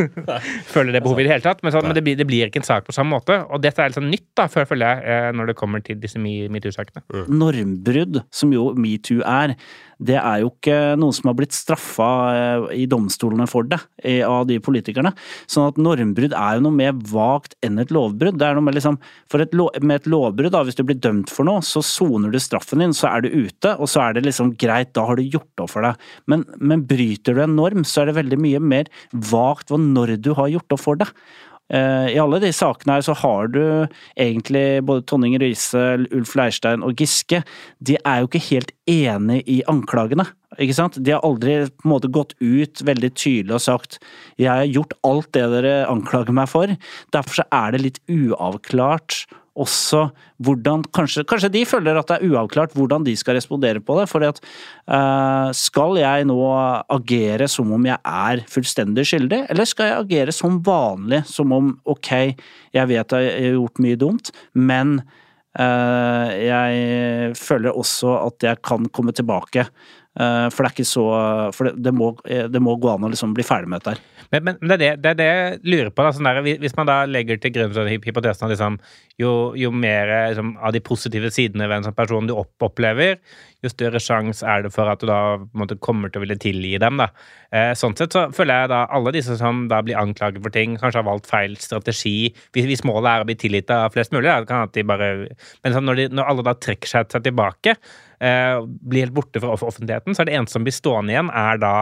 føle 0.74 0.96
det 0.96 1.04
behovet 1.04 1.24
i 1.24 1.28
det 1.28 1.36
hele 1.36 1.46
tatt. 1.46 1.64
Men, 1.64 1.76
så, 1.76 1.84
men 1.86 1.96
det, 1.98 2.04
blir, 2.06 2.18
det, 2.20 2.28
blir, 2.30 2.48
ikke 2.48 2.62
en 2.64 2.68
sak 2.68 2.88
på 2.88 2.96
samme 2.96 3.16
måte. 3.16 3.40
Og 3.50 3.64
dette 3.64 3.82
er 3.82 3.92
litt 3.92 4.00
sånn 4.00 4.12
nytt, 4.12 4.30
da, 4.38 4.50
føler 4.52 4.86
jeg, 4.86 5.06
eh, 5.16 5.30
når 5.38 5.52
det 5.52 5.58
kommer 5.60 5.84
til 5.86 6.00
disse 6.02 6.22
metoo-sakene. 6.22 7.06
Mm. 7.14 7.26
Normbrudd, 7.40 8.22
som 8.34 8.54
jo 8.56 8.72
metoo 8.80 9.24
er, 9.24 9.56
det 10.04 10.18
er 10.20 10.42
jo 10.42 10.50
ikke 10.52 10.78
noen 11.00 11.16
som 11.16 11.30
har 11.30 11.38
blitt 11.38 11.56
straffa 11.56 12.10
eh, 12.34 12.66
i 12.84 12.88
domstolene 12.90 13.48
for 13.50 13.68
det, 13.70 13.80
av 14.28 14.48
de 14.50 14.60
politikerne. 14.64 15.14
Sånn 15.50 15.70
at 15.72 15.80
normbrudd 15.80 16.36
er 16.36 16.58
jo 16.58 16.66
noe 16.66 16.76
mer 16.76 16.96
vagt 17.12 17.56
enn 17.64 17.80
et 17.82 17.94
lovbrudd. 17.94 18.40
Det 18.42 18.48
er 18.48 18.58
noe 18.58 18.66
med 18.66 18.78
liksom, 18.78 19.00
for 19.32 19.44
et, 19.44 19.54
med 19.82 20.02
et 20.02 20.10
lovbrudd, 20.12 20.52
da, 20.54 20.64
hvis 20.68 20.80
du 20.80 20.84
blir 20.88 21.00
dømt 21.00 21.32
for 21.32 21.48
noe, 21.48 21.64
så 21.66 21.84
soner 21.86 22.34
du 22.34 22.40
straffen 22.42 22.84
din, 22.84 22.96
så 22.98 23.10
er 23.14 23.24
du 23.24 23.32
ute, 23.32 23.76
og 23.78 23.90
så 23.92 24.08
er 24.08 24.18
det 24.18 24.26
liksom 24.28 24.54
greit, 24.60 24.92
da 24.98 25.06
har 25.08 25.20
du 25.20 25.24
gjort 25.24 25.64
opp 25.64 25.72
for 25.72 25.86
deg. 25.86 26.10
Men, 26.32 26.46
men 26.60 26.84
bryter 26.90 27.38
du 27.38 27.44
en 27.46 27.53
norm, 27.56 27.88
så 27.88 28.02
er 28.04 28.12
det 28.12 28.20
veldig 28.20 28.40
mye 28.42 28.62
mer 28.74 28.92
vagt 29.32 29.74
når 29.74 30.18
du 30.22 30.34
har 30.38 30.52
gjort 30.54 30.78
opp 30.78 30.84
for 30.84 31.02
deg. 31.02 31.12
Eh, 31.72 32.12
I 32.14 32.20
alle 32.22 32.42
de 32.44 32.52
sakene 32.54 32.98
her 32.98 33.06
så 33.06 33.16
har 33.18 33.50
du 33.54 33.64
egentlig 34.20 34.84
både 34.86 35.06
Tonning 35.10 35.38
Riise, 35.42 35.82
Ulf 36.14 36.36
Leirstein 36.38 36.84
og 36.86 37.00
Giske. 37.00 37.42
De 37.80 37.96
er 38.04 38.22
jo 38.22 38.30
ikke 38.30 38.44
helt 38.50 38.74
enig 38.90 39.42
i 39.50 39.62
anklagene. 39.72 40.28
Ikke 40.62 40.76
sant? 40.78 41.00
De 41.02 41.16
har 41.16 41.24
aldri 41.26 41.64
på 41.72 41.88
en 41.88 41.94
måte 41.96 42.12
gått 42.14 42.36
ut 42.44 42.84
veldig 42.86 43.14
tydelig 43.16 43.56
og 43.58 43.64
sagt 43.64 44.00
'jeg 44.38 44.50
har 44.50 44.70
gjort 44.70 44.94
alt 45.04 45.32
det 45.32 45.48
dere 45.50 45.88
anklager 45.88 46.34
meg 46.34 46.48
for'. 46.48 46.78
Derfor 47.12 47.42
så 47.42 47.46
er 47.52 47.72
det 47.72 47.82
litt 47.82 48.00
uavklart 48.08 49.26
også 49.54 50.08
hvordan 50.44 50.82
kanskje, 50.96 51.24
kanskje, 51.30 51.52
de 51.54 51.64
føler 51.68 51.98
at 52.00 52.10
det 52.10 52.18
er 52.18 52.32
uavklart 52.34 52.74
hvordan 52.78 53.06
de 53.06 53.14
skal 53.18 53.38
respondere 53.38 53.84
på 53.84 54.00
det. 54.00 54.08
For 54.10 54.26
uh, 54.26 55.50
skal 55.54 56.00
jeg 56.02 56.28
nå 56.30 56.40
agere 56.94 57.48
som 57.52 57.74
om 57.76 57.86
jeg 57.88 58.00
er 58.02 58.44
fullstendig 58.50 59.06
skyldig, 59.10 59.44
eller 59.54 59.70
skal 59.70 59.92
jeg 59.92 60.06
agere 60.06 60.36
som 60.36 60.62
vanlig, 60.66 61.24
som 61.30 61.54
om 61.56 61.74
ok, 61.86 62.14
jeg 62.74 62.92
vet 62.94 63.18
jeg 63.18 63.36
har 63.36 63.60
gjort 63.60 63.84
mye 63.86 64.00
dumt, 64.02 64.34
men 64.58 64.98
uh, 65.60 66.28
jeg 66.34 67.38
føler 67.38 67.78
også 67.78 68.18
at 68.24 68.50
jeg 68.50 68.64
kan 68.66 68.90
komme 68.90 69.14
tilbake. 69.14 69.68
Uh, 70.14 70.46
for 70.54 70.62
det 70.62 70.68
er 70.68 70.74
ikke 70.76 70.86
så 70.86 71.04
For 71.58 71.66
det, 71.66 71.72
det, 71.88 71.92
må, 71.98 72.12
det 72.24 72.60
må, 72.62 72.76
gå 72.78 72.92
an 72.92 73.08
å 73.08 73.10
liksom 73.10 73.32
bli 73.34 73.46
ferdig 73.46 73.72
med 73.72 73.82
dette 73.82 73.96
her. 73.96 74.28
Men, 74.34 74.44
men, 74.62 74.74
er 74.76 74.82
det, 74.82 74.90
er 75.10 75.18
det, 75.18 75.26
jeg 75.26 75.58
lurer 75.74 75.90
på. 75.94 76.06
Sånn 76.14 76.30
der, 76.30 76.42
hvis 76.62 76.78
man 76.78 76.90
da 76.90 77.00
legger 77.10 77.40
til 77.42 77.54
grunn 77.54 77.74
sånn 77.74 77.90
hypotesen 77.92 78.48
at 78.48 78.54
liksom, 78.54 78.78
jo, 79.22 79.32
jo, 79.58 79.70
mer 79.74 80.10
liksom, 80.32 80.56
av 80.62 80.74
de 80.74 80.82
positive 80.86 81.30
sidene 81.34 81.68
ved 81.70 81.80
en 81.80 81.90
sånn 81.90 81.98
person 81.98 82.30
du 82.30 82.34
opp 82.38 82.66
opplever, 82.66 83.20
jo 83.64 83.72
større 83.72 84.02
sjanse 84.02 84.46
er 84.48 84.66
det 84.66 84.74
for 84.76 84.90
at 84.92 85.02
du 85.02 85.08
da 85.08 85.20
måte, 85.58 85.78
kommer 85.82 86.12
til 86.12 86.22
å 86.22 86.26
ville 86.26 86.38
tilgi 86.42 86.76
dem. 86.82 87.00
Da. 87.00 87.10
Eh, 87.54 87.72
sånn 87.80 87.96
sett 87.98 88.16
så 88.16 88.26
føler 88.36 88.64
jeg 88.64 88.72
da 88.74 88.82
alle 88.98 89.14
disse 89.16 89.38
som 89.40 89.66
da 89.72 89.82
blir 89.86 90.00
anklaget 90.00 90.44
for 90.44 90.54
ting, 90.54 90.76
kanskje 90.80 91.02
har 91.02 91.08
valgt 91.08 91.30
feil 91.30 91.56
strategi. 91.62 92.34
Hvis, 92.56 92.68
hvis 92.70 92.86
målet 92.88 93.12
er 93.12 93.24
å 93.24 93.30
bli 93.30 93.38
tilgitt 93.40 93.72
av 93.74 93.94
flest 93.96 94.16
mulig, 94.16 94.28
da, 94.30 94.42
kan 94.50 94.68
at 94.68 94.74
de 94.76 94.86
bare 94.88 95.12
Men 95.64 95.76
sånn, 95.76 95.86
når, 95.88 96.02
de, 96.02 96.08
når 96.18 96.32
alle 96.32 96.48
da 96.50 96.56
trekker 96.58 96.90
seg, 96.90 97.14
tilbake, 97.14 97.78
eh, 97.78 98.13
blir 98.24 99.06
helt 99.06 99.16
borte 99.16 99.42
fra 99.44 99.56
offentligheten, 99.56 100.16
så 100.16 100.24
er 100.24 100.30
det 100.30 100.36
eneste 100.38 100.58
som 100.58 100.66
blir 100.66 100.76
stående 100.76 101.16
igjen, 101.16 101.32
er 101.34 101.60
da 101.62 101.74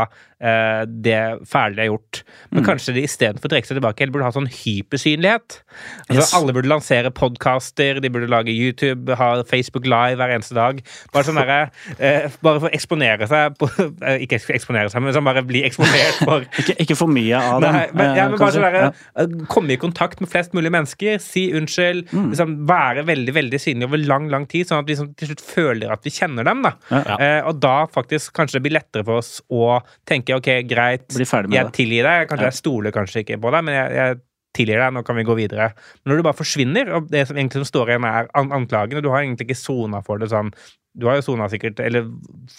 eh, 0.41 0.83
det 0.87 1.19
fæle 1.49 1.77
de 1.77 1.83
har 1.85 1.91
gjort. 1.91 2.21
Men 2.51 2.61
mm. 2.61 2.67
kanskje 2.67 2.95
de 2.95 3.05
istedenfor 3.05 3.49
å 3.49 3.53
trekke 3.53 3.69
seg 3.69 3.77
tilbake 3.79 4.03
heller 4.03 4.15
burde 4.15 4.27
ha 4.27 4.35
sånn 4.35 4.49
hypersynlighet. 4.51 5.59
Altså, 6.07 6.19
yes. 6.19 6.33
Alle 6.37 6.55
burde 6.55 6.71
lansere 6.71 7.11
podkaster, 7.15 8.01
de 8.03 8.11
burde 8.13 8.29
lage 8.31 8.53
YouTube, 8.53 9.15
ha 9.19 9.31
Facebook 9.47 9.87
Live 9.89 10.19
hver 10.19 10.35
eneste 10.35 10.57
dag. 10.57 10.81
Bare 11.13 11.27
sånn 11.27 11.39
derre 11.39 11.59
eh, 11.97 12.27
Bare 12.43 12.61
for 12.61 12.69
å 12.69 12.73
eksponere 12.75 13.27
seg 13.29 13.55
på, 13.59 13.69
eh, 14.07 14.23
Ikke 14.25 14.39
eksponere 14.55 14.91
seg, 14.91 15.03
men 15.03 15.15
sånn 15.15 15.27
bare 15.27 15.43
bli 15.45 15.63
eksponert 15.67 16.21
for 16.21 16.45
ikke, 16.61 16.77
ikke, 16.85 16.97
for 16.99 17.11
mye 17.11 17.39
av 17.39 17.61
dem. 17.63 17.77
Nei, 17.77 17.85
men, 17.95 18.13
ja, 18.17 18.27
men 18.31 18.41
bare 18.41 18.55
sånn 18.55 18.67
derre 18.67 18.83
ja. 18.89 19.27
Komme 19.51 19.75
i 19.75 19.79
kontakt 19.81 20.21
med 20.23 20.31
flest 20.31 20.55
mulig 20.57 20.71
mennesker, 20.73 21.19
si 21.23 21.47
unnskyld, 21.57 22.11
mm. 22.11 22.29
liksom 22.33 22.55
være 22.69 23.05
veldig, 23.07 23.35
veldig 23.35 23.59
synlig 23.61 23.89
over 23.89 24.01
lang, 24.03 24.29
lang 24.31 24.47
tid, 24.51 24.67
sånn 24.69 24.81
at 24.83 24.89
vi 24.89 24.95
liksom, 24.95 25.11
til 25.19 25.31
slutt 25.31 25.43
føler 25.45 25.93
at 25.93 26.05
vi 26.05 26.13
kjenner 26.13 26.30
dem. 26.39 26.63
da. 26.65 26.71
Ja. 26.91 27.17
Eh, 27.17 27.39
og 27.49 27.59
da 27.61 27.75
faktisk 27.91 28.33
kanskje 28.37 28.59
det 28.59 28.65
blir 28.65 28.77
lettere 28.79 29.05
for 29.07 29.21
oss 29.21 29.37
å 29.51 29.79
tenke 30.07 30.37
ok, 30.39 30.51
greit, 30.69 31.07
jeg 31.11 31.71
tilgir 31.75 32.07
deg. 32.07 32.27
Kanskje 32.29 32.49
jeg 32.49 32.59
stoler 32.61 32.95
kanskje 32.95 33.25
ikke 33.25 33.39
på 33.41 33.53
deg, 33.53 33.65
men 33.67 33.77
jeg, 33.77 33.95
jeg 33.99 34.21
tilgir 34.55 34.81
deg, 34.81 34.91
nå 34.95 35.03
kan 35.07 35.17
vi 35.19 35.25
gå 35.27 35.37
videre. 35.37 35.71
Men 36.01 36.13
når 36.13 36.19
du 36.19 36.27
bare 36.27 36.39
forsvinner, 36.39 36.91
og 36.97 37.09
det 37.11 37.25
som 37.27 37.39
egentlig 37.39 37.63
som 37.63 37.71
står 37.71 37.93
igjen, 37.93 38.07
er 38.07 38.29
an 38.37 38.53
anklagene 38.55 39.03
du 39.03 39.11
har 39.11 39.23
egentlig 39.23 39.49
ikke 39.49 39.61
sona 39.61 40.03
for 40.05 40.21
det 40.21 40.31
sånn 40.33 40.53
Du 40.91 41.05
har 41.07 41.15
jo 41.15 41.23
sona 41.23 41.45
sikkert, 41.47 41.79
eller 41.79 42.09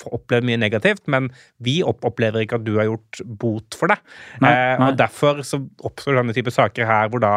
opplevd 0.08 0.46
mye 0.48 0.56
negativt, 0.56 1.02
men 1.12 1.26
vi 1.60 1.82
opplever 1.84 2.40
ikke 2.40 2.56
at 2.56 2.64
du 2.64 2.78
har 2.78 2.88
gjort 2.88 3.20
bot 3.42 3.76
for 3.76 3.92
det. 3.92 3.98
Nei, 4.40 4.48
nei. 4.48 4.54
Eh, 4.72 4.84
og 4.86 4.96
derfor 4.96 5.42
så 5.44 5.60
oppstår 5.84 6.16
denne 6.16 6.32
type 6.32 6.54
saker 6.54 6.88
her 6.88 7.12
hvor 7.12 7.20
da 7.20 7.34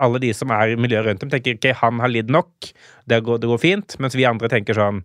alle 0.00 0.20
de 0.22 0.30
som 0.32 0.48
er 0.56 0.72
i 0.72 0.78
miljøet 0.80 1.10
rundt 1.10 1.20
dem, 1.20 1.28
tenker 1.32 1.58
ikke 1.58 1.76
han 1.82 2.00
har 2.00 2.08
lidd 2.08 2.32
nok, 2.32 2.70
det 3.10 3.20
går, 3.26 3.42
det 3.42 3.50
går 3.50 3.60
fint, 3.60 3.98
mens 4.00 4.16
vi 4.16 4.24
andre 4.24 4.48
tenker 4.48 4.78
sånn 4.78 5.02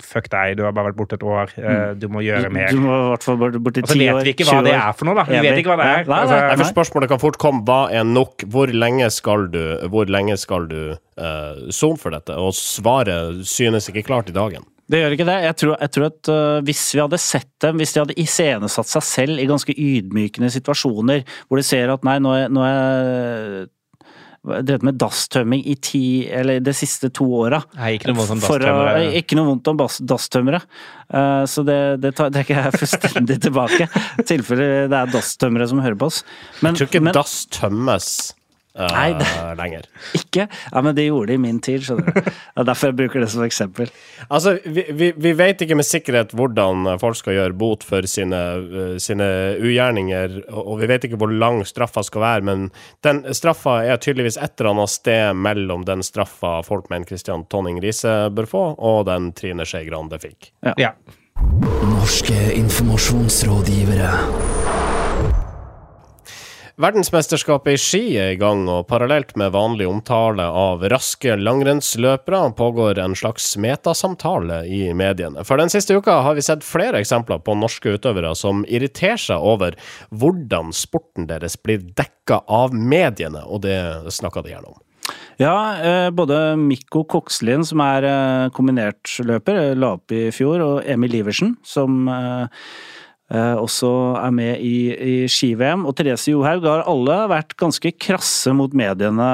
Fuck 0.00 0.30
deg, 0.32 0.54
du 0.56 0.62
har 0.64 0.72
bare 0.72 0.88
vært 0.88 0.96
borte 0.96 1.16
et 1.18 1.24
år. 1.26 1.50
Eh, 1.58 1.66
mm. 1.68 1.98
Du 2.00 2.06
må 2.12 2.22
gjøre 2.24 2.48
mer. 2.54 2.72
Du 2.72 2.80
må 2.80 2.94
i 2.96 3.08
hvert 3.12 3.26
fall 3.26 3.36
borte 3.42 3.82
ti 3.82 3.84
år. 3.84 3.84
Og 3.84 3.92
så 3.92 3.98
vet 4.00 4.24
vi 4.24 4.32
ikke 4.32 4.46
hva 4.48 4.62
det 4.64 4.72
er 4.72 4.96
for 4.96 5.08
noe, 5.08 5.16
da. 5.18 5.26
Vi 5.28 5.42
vet 5.44 5.60
ikke 5.60 5.74
hva 5.74 5.78
det 5.82 5.88
er. 5.90 6.08
Nei, 6.08 6.20
nei, 6.24 6.32
nei. 6.32 6.50
Altså, 6.54 6.68
spørsmålet 6.70 7.12
kan 7.12 7.20
fort 7.20 7.38
komme 7.42 7.60
hva 7.68 7.80
er 7.92 8.06
nok? 8.08 8.46
Hvor 8.52 8.72
lenge 8.72 9.10
skal 9.12 9.50
du 9.52 9.60
Hvor 9.92 10.08
lenge 10.10 10.38
skal 10.40 10.68
du 10.70 10.80
uh, 10.96 11.68
sone 11.68 12.00
for 12.00 12.16
dette? 12.16 12.36
Og 12.40 12.56
svaret 12.56 13.44
synes 13.48 13.90
ikke 13.92 14.06
klart 14.08 14.32
i 14.32 14.36
dagen. 14.36 14.64
Det 14.92 15.02
gjør 15.02 15.14
ikke 15.14 15.28
det. 15.28 15.36
Jeg 15.44 15.58
tror, 15.60 15.76
jeg 15.80 15.94
tror 15.94 16.08
at 16.08 16.32
uh, 16.32 16.64
hvis 16.66 16.82
vi 16.94 17.02
hadde 17.04 17.20
sett 17.22 17.52
dem, 17.64 17.78
hvis 17.80 17.94
de 17.94 18.02
hadde 18.02 18.18
iscenesatt 18.20 18.90
seg 18.90 19.06
selv 19.06 19.44
i 19.44 19.46
ganske 19.48 19.76
ydmykende 19.76 20.50
situasjoner, 20.52 21.22
hvor 21.46 21.60
de 21.60 21.68
ser 21.68 21.92
at 21.92 22.04
nei, 22.08 22.18
nå 22.22 22.34
er, 22.40 22.50
nå 22.52 22.64
er 22.66 23.70
drevet 24.42 24.82
med 24.82 24.98
dasstømming 24.98 25.62
i 25.70 25.76
ti, 25.78 26.26
eller 26.26 26.58
de 26.64 26.74
siste 26.74 27.12
to 27.14 27.28
åra. 27.44 27.60
Ikke 27.86 28.10
noe 28.10 28.18
vondt 28.18 28.34
om 28.34 28.42
dasstømmere. 28.42 29.04
Ikke 29.20 29.38
noe 29.38 29.50
vondt 29.52 29.70
om 29.70 29.80
dasstømmere. 30.10 30.62
Uh, 31.12 31.44
så 31.46 31.62
det, 31.66 31.78
det 32.02 32.14
trekker 32.18 32.58
jeg 32.58 32.74
fullstendig 32.82 33.38
tilbake. 33.46 33.86
I 34.20 34.26
tilfelle 34.26 34.88
det 34.90 34.98
er 34.98 35.12
dasstømmere 35.14 35.70
som 35.70 35.82
hører 35.84 35.98
på 35.98 36.10
oss. 36.10 36.22
Men, 36.60 36.72
jeg 36.72 36.82
tror 36.82 36.90
ikke 36.90 37.04
men, 37.06 37.14
dass 37.16 37.36
tømmes 37.54 38.08
Uh, 38.72 38.86
Nei, 38.88 39.10
det, 39.18 39.28
lenger. 39.58 39.88
Ikke? 40.20 40.46
Ja, 40.48 40.80
men 40.80 40.96
det 40.96 41.04
gjorde 41.04 41.32
det 41.32 41.36
i 41.36 41.42
min 41.42 41.58
tid, 41.64 41.82
skjønner 41.84 42.08
du. 42.08 42.20
Det 42.24 42.62
er 42.62 42.68
derfor 42.70 42.88
jeg 42.88 42.98
bruker 43.02 43.24
det 43.24 43.28
som 43.34 43.44
eksempel. 43.44 43.92
Altså, 44.32 44.54
vi, 44.64 44.84
vi, 44.96 45.10
vi, 45.18 45.32
vet 45.36 45.60
ikke 45.60 45.76
med 45.76 45.84
sikkerhet 45.84 46.30
hvordan 46.36 46.86
folk 47.02 47.18
skal 47.18 47.34
gjøre 47.36 47.56
bot 47.58 47.82
for 47.84 48.06
sine, 48.08 48.38
uh, 48.62 48.94
sine 49.02 49.26
ugjerninger, 49.60 50.38
og 50.48 50.80
vi 50.80 50.88
vet 50.88 51.04
ikke 51.08 51.18
hvor 51.20 51.32
lang 51.32 51.60
straffa 51.68 52.04
skal 52.06 52.24
være, 52.24 52.46
men 52.48 52.68
den 53.04 53.22
straffa 53.36 53.82
er 53.84 54.00
tydeligvis 54.00 54.40
et 54.40 54.54
eller 54.56 54.72
annet 54.72 54.94
sted 54.94 55.36
mellom 55.36 55.84
den 55.88 56.04
straffa 56.06 56.60
folk 56.64 56.88
mener 56.92 57.10
Christian 57.10 57.44
Tonning 57.52 57.82
Riise 57.82 58.30
bør 58.32 58.48
få, 58.48 58.64
og 58.78 59.04
den 59.10 59.32
Trine 59.36 59.68
Skei 59.68 59.84
Grande 59.90 60.20
fikk. 60.22 60.54
Ja. 60.64 60.76
ja. 60.80 60.94
Norske 61.92 62.40
informasjonsrådgivere. 62.56 64.71
Verdensmesterskapet 66.82 67.76
i 67.76 67.78
ski 67.78 67.98
er 68.18 68.32
i 68.32 68.38
gang, 68.40 68.64
og 68.66 68.88
parallelt 68.90 69.36
med 69.38 69.52
vanlig 69.54 69.86
omtale 69.86 70.42
av 70.42 70.80
raske 70.90 71.36
langrennsløpere 71.38 72.40
pågår 72.58 72.98
en 72.98 73.14
slags 73.14 73.52
metasamtale 73.54 74.64
i 74.66 74.80
mediene. 74.98 75.44
For 75.46 75.62
den 75.62 75.70
siste 75.70 75.94
uka 75.94 76.16
har 76.26 76.34
vi 76.34 76.42
sett 76.42 76.66
flere 76.66 76.98
eksempler 76.98 77.38
på 77.46 77.54
norske 77.54 77.94
utøvere 77.94 78.32
som 78.34 78.64
irriterer 78.66 79.20
seg 79.28 79.46
over 79.52 79.76
hvordan 80.10 80.74
sporten 80.74 81.28
deres 81.30 81.54
blir 81.54 81.84
dekka 81.94 82.40
av 82.50 82.74
mediene, 82.74 83.44
og 83.46 83.62
det 83.68 83.78
snakker 84.10 84.42
de 84.42 84.56
gjerne 84.56 84.74
om. 84.74 84.80
Ja, 85.38 85.54
eh, 85.78 86.08
både 86.10 86.56
Mikko 86.58 87.04
Kokslien, 87.06 87.62
som 87.66 87.84
er 87.84 88.08
eh, 88.10 88.48
kombinertløper, 88.58 89.62
eh, 89.68 89.78
la 89.78 89.94
opp 90.00 90.10
i 90.10 90.32
fjor, 90.34 90.66
og 90.66 90.90
Emil 90.90 91.14
Iversen, 91.22 91.54
som 91.62 92.10
også 93.32 93.90
er 94.20 94.32
med 94.34 94.60
i, 94.60 94.76
i 94.92 95.14
ski-VM. 95.30 95.86
Og 95.88 95.96
Therese 95.96 96.32
Johaug 96.32 96.66
har 96.68 96.84
alle 96.90 97.18
vært 97.32 97.56
ganske 97.60 97.94
krasse 97.96 98.52
mot 98.56 98.74
mediene 98.76 99.28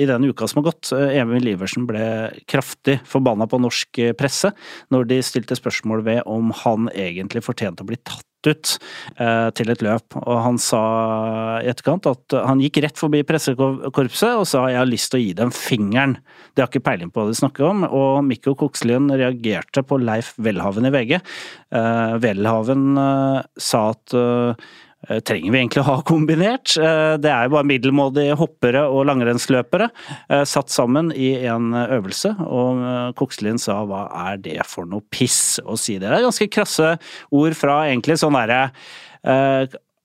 i 0.00 0.08
den 0.08 0.28
uka 0.30 0.48
som 0.48 0.62
har 0.62 0.70
gått. 0.72 0.92
Eh, 0.96 1.18
Emil 1.20 1.52
Iversen 1.54 1.88
ble 1.88 2.04
kraftig 2.50 3.00
forbanna 3.08 3.48
på 3.50 3.60
norsk 3.62 4.04
presse 4.18 4.54
når 4.94 5.10
de 5.10 5.22
stilte 5.26 5.58
spørsmål 5.58 6.04
ved 6.06 6.22
om 6.30 6.54
han 6.64 6.88
egentlig 6.94 7.44
fortjente 7.44 7.84
å 7.84 7.90
bli 7.90 8.00
tatt 8.00 8.26
ut 8.50 8.74
eh, 9.18 9.48
til 9.56 9.72
et 9.72 9.84
løp. 9.84 10.16
Og 10.22 10.38
han 10.44 10.60
sa 10.62 10.82
i 11.62 11.70
etterkant 11.72 12.08
at 12.10 12.36
han 12.46 12.62
gikk 12.62 12.82
rett 12.84 13.00
forbi 13.00 13.24
pressekorpset 13.26 14.38
og 14.40 14.46
sa 14.48 14.66
jeg 14.70 14.80
har 14.80 14.90
lyst 14.90 15.12
til 15.12 15.20
å 15.20 15.24
gi 15.24 15.34
dem 15.40 15.52
fingeren. 15.54 16.16
De 16.54 16.62
har 16.62 16.70
ikke 16.70 16.84
peiling 16.86 17.12
på 17.12 17.22
hva 17.22 17.32
de 17.32 17.40
snakker 17.40 17.68
om. 17.68 17.84
Og 17.88 18.22
Mikko 18.26 18.56
Kokslien 18.60 19.10
reagerte 19.12 19.84
på 19.86 20.00
Leif 20.02 20.34
Welhaven 20.42 20.88
i 20.88 20.94
VG. 20.94 21.18
Eh, 21.18 22.16
Welhaven 22.24 22.88
eh, 23.00 23.44
sa 23.60 23.86
at 23.94 24.18
trenger 25.26 25.52
vi 25.52 25.60
egentlig 25.60 25.82
å 25.82 25.88
ha 25.88 25.96
kombinert? 26.12 26.74
Eh, 26.78 27.14
det 27.20 27.30
er 27.30 27.46
jo 27.46 27.54
bare 27.56 27.68
middelmådige 27.70 28.38
hoppere 28.40 28.84
og 28.88 29.06
langrennsløpere 29.10 29.90
eh, 29.90 30.44
satt 30.48 30.72
sammen 30.74 31.12
i 31.12 31.34
en 31.50 31.72
øvelse, 31.84 32.34
og 32.44 32.84
Kokselin 33.18 33.60
sa 33.60 33.80
hva 33.88 34.06
er 34.26 34.40
det 34.44 34.60
for 34.68 34.88
noe 34.88 35.04
piss 35.12 35.58
å 35.64 35.78
si 35.80 35.98
det? 35.98 36.08
Det 36.08 36.20
er 36.20 36.28
ganske 36.28 36.50
krasse 36.52 36.94
ord 37.34 37.58
fra 37.58 37.84
egentlig 37.88 38.18
sånn 38.20 38.36
derre 38.36 38.62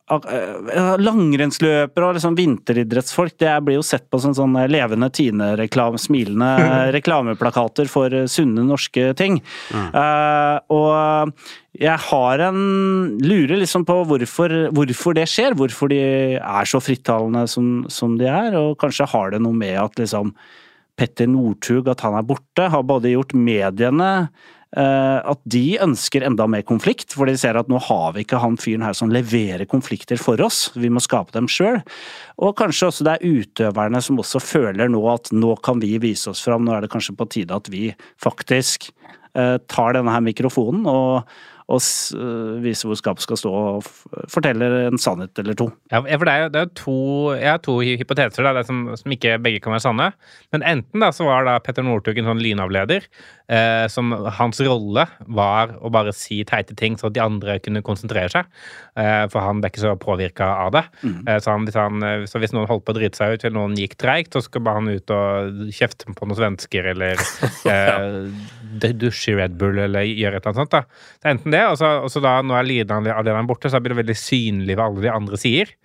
Langrennsløpere 0.09 2.07
og 2.07 2.15
liksom 2.17 2.37
vinteridrettsfolk 2.37 3.35
det 3.41 3.53
blir 3.65 3.77
jo 3.77 3.85
sett 3.85 4.07
på 4.09 4.19
som 4.21 4.33
sånne 4.33 4.65
levende 4.71 5.09
Tine-reklame, 5.13 5.99
smilende 6.01 6.49
reklameplakater 6.97 7.89
for 7.91 8.13
sunne 8.31 8.65
norske 8.65 9.11
ting. 9.19 9.39
Mm. 9.69 9.89
Uh, 9.93 10.57
og 10.73 11.33
jeg 11.79 11.97
har 12.09 12.45
en 12.49 12.63
Lurer 13.21 13.61
liksom 13.61 13.85
på 13.87 13.99
hvorfor, 14.09 14.55
hvorfor, 14.75 15.15
det 15.17 15.27
skjer. 15.29 15.57
Hvorfor 15.57 15.91
de 15.91 16.01
er 16.39 16.69
så 16.69 16.81
frittalende 16.83 17.45
som, 17.51 17.85
som, 17.91 18.17
de 18.19 18.27
er. 18.29 18.57
Og 18.59 18.77
kanskje 18.81 19.07
har 19.13 19.35
det 19.35 19.43
noe 19.45 19.55
med 19.55 19.77
at 19.79 20.01
liksom 20.01 20.33
Petter 20.99 21.29
Northug, 21.31 21.87
at 21.87 22.01
han 22.03 22.17
er 22.19 22.25
borte, 22.27 22.65
har 22.73 22.83
både 22.83 23.13
gjort 23.13 23.31
mediene 23.37 24.09
eh, 24.25 24.57
at 24.77 25.39
de 25.49 25.79
ønsker 25.81 26.21
enda 26.27 26.45
mer 26.45 26.61
konflikt, 26.61 27.15
for 27.17 27.25
de 27.25 27.33
ser 27.41 27.57
at 27.57 27.71
nå 27.71 27.79
har 27.87 28.13
vi 28.13 28.21
ikke 28.21 28.37
han 28.37 28.57
fyren 28.61 28.83
her 28.85 28.93
som 28.93 29.09
leverer 29.09 29.65
konflikter 29.65 30.19
for 30.21 30.37
oss, 30.45 30.67
vi 30.77 30.91
må 30.93 31.01
skape 31.01 31.33
dem 31.33 31.47
sjøl. 31.49 31.79
Og 32.37 32.53
kanskje 32.59 32.91
også 32.91 33.07
det 33.07 33.15
er 33.15 33.39
utøverne 33.39 34.01
som 34.05 34.21
også 34.21 34.41
føler 34.43 34.91
nå 34.91 35.01
at 35.09 35.31
nå 35.33 35.55
kan 35.65 35.81
vi 35.81 35.95
vise 36.01 36.29
oss 36.29 36.43
fram, 36.45 36.67
nå 36.67 36.75
er 36.75 36.85
det 36.85 36.91
kanskje 36.93 37.17
på 37.17 37.29
tide 37.33 37.57
at 37.57 37.71
vi 37.73 37.89
faktisk 38.21 38.91
eh, 39.33 39.57
tar 39.65 39.97
denne 39.97 40.13
her 40.13 40.25
mikrofonen 40.25 40.85
og 40.89 41.33
og 41.69 41.81
eh, 42.17 42.59
vise 42.63 42.87
hvor 42.87 42.97
skapet 42.97 43.23
skal 43.23 43.37
stå 43.37 43.49
og 43.53 43.89
fortelle 44.31 44.67
en 44.87 45.01
sannhet 45.01 45.37
eller 45.41 45.57
to. 45.57 45.69
Ja, 45.93 46.01
for 46.01 46.25
det 46.25 46.33
er 46.33 46.43
jo, 46.43 46.51
det 46.55 46.61
er 46.61 46.71
to, 46.79 46.95
Jeg 47.37 47.51
har 47.51 47.61
to 47.65 47.75
hypoteser 47.85 48.47
da, 48.47 48.63
som, 48.65 48.87
som, 48.97 49.13
ikke 49.13 49.37
begge 49.43 49.61
kan 49.61 49.75
være 49.75 49.85
sanne. 49.85 50.09
Men 50.55 50.65
enten 50.65 51.03
da 51.03 51.11
så 51.13 51.27
var 51.29 51.45
da 51.45 51.59
Petter 51.61 51.85
Northug 51.85 52.17
en 52.17 52.31
sånn 52.31 52.41
lynavleder 52.41 53.05
eh, 53.05 53.85
som 53.91 54.13
hans 54.39 54.61
rolle 54.65 55.05
var 55.27 55.75
å 55.77 55.91
bare 55.93 56.13
si 56.15 56.41
teite 56.47 56.77
ting 56.79 56.97
så 56.97 57.09
at 57.09 57.17
de 57.17 57.23
andre 57.23 57.59
kunne 57.61 57.83
konsentrere 57.85 58.31
seg. 58.33 58.49
Eh, 58.97 59.25
for 59.29 59.45
han 59.45 59.61
ble 59.61 59.69
ikke 59.69 59.85
så 59.85 59.95
påvirka 59.99 60.49
av 60.65 60.73
det. 60.73 60.85
Mm. 61.03 61.19
Eh, 61.27 61.37
så, 61.37 61.53
han, 61.53 61.69
hvis 61.69 61.77
han, 61.77 62.05
eh, 62.05 62.25
så, 62.29 62.41
hvis 62.41 62.55
noen 62.55 62.69
holdt 62.69 62.87
på 62.87 62.95
å 62.95 62.99
drite 62.99 63.19
seg 63.19 63.35
ut, 63.35 63.45
eller 63.45 63.57
noen 63.59 63.77
gikk 63.77 63.97
treigt, 64.01 64.33
så 64.33 64.41
skulle 64.45 64.65
bare 64.65 64.81
han 64.81 64.89
ut 64.89 65.13
og 65.13 65.69
kjefte 65.75 66.09
på 66.17 66.29
noen 66.29 66.41
svensker 66.41 66.91
eller 66.95 67.21
eh, 67.75 68.89
dusje 68.89 69.35
i 69.35 69.39
Red 69.39 69.57
Bull 69.59 69.77
eller 69.85 70.07
gjøre 70.07 70.39
et 70.39 70.45
eller 70.45 70.53
annet 70.53 70.63
sånt. 70.65 70.73
da. 70.73 71.19
Er 71.23 71.35
enten 71.35 71.53
det 71.53 71.58
det. 71.59 71.67
Og 71.69 71.79
så, 71.81 71.91
og 72.05 72.11
så 72.13 72.23
da, 72.23 72.39
nå 72.45 72.55
er 72.57 72.67
lederavdeleren 72.67 73.49
borte, 73.49 73.71
så 73.71 73.81
blir 73.83 73.95
det 73.95 74.01
veldig 74.03 74.17
synlig 74.17 74.79
hva 74.79 74.89
alle 74.89 75.05
de 75.05 75.13
andre 75.13 75.39
sier. 75.39 75.75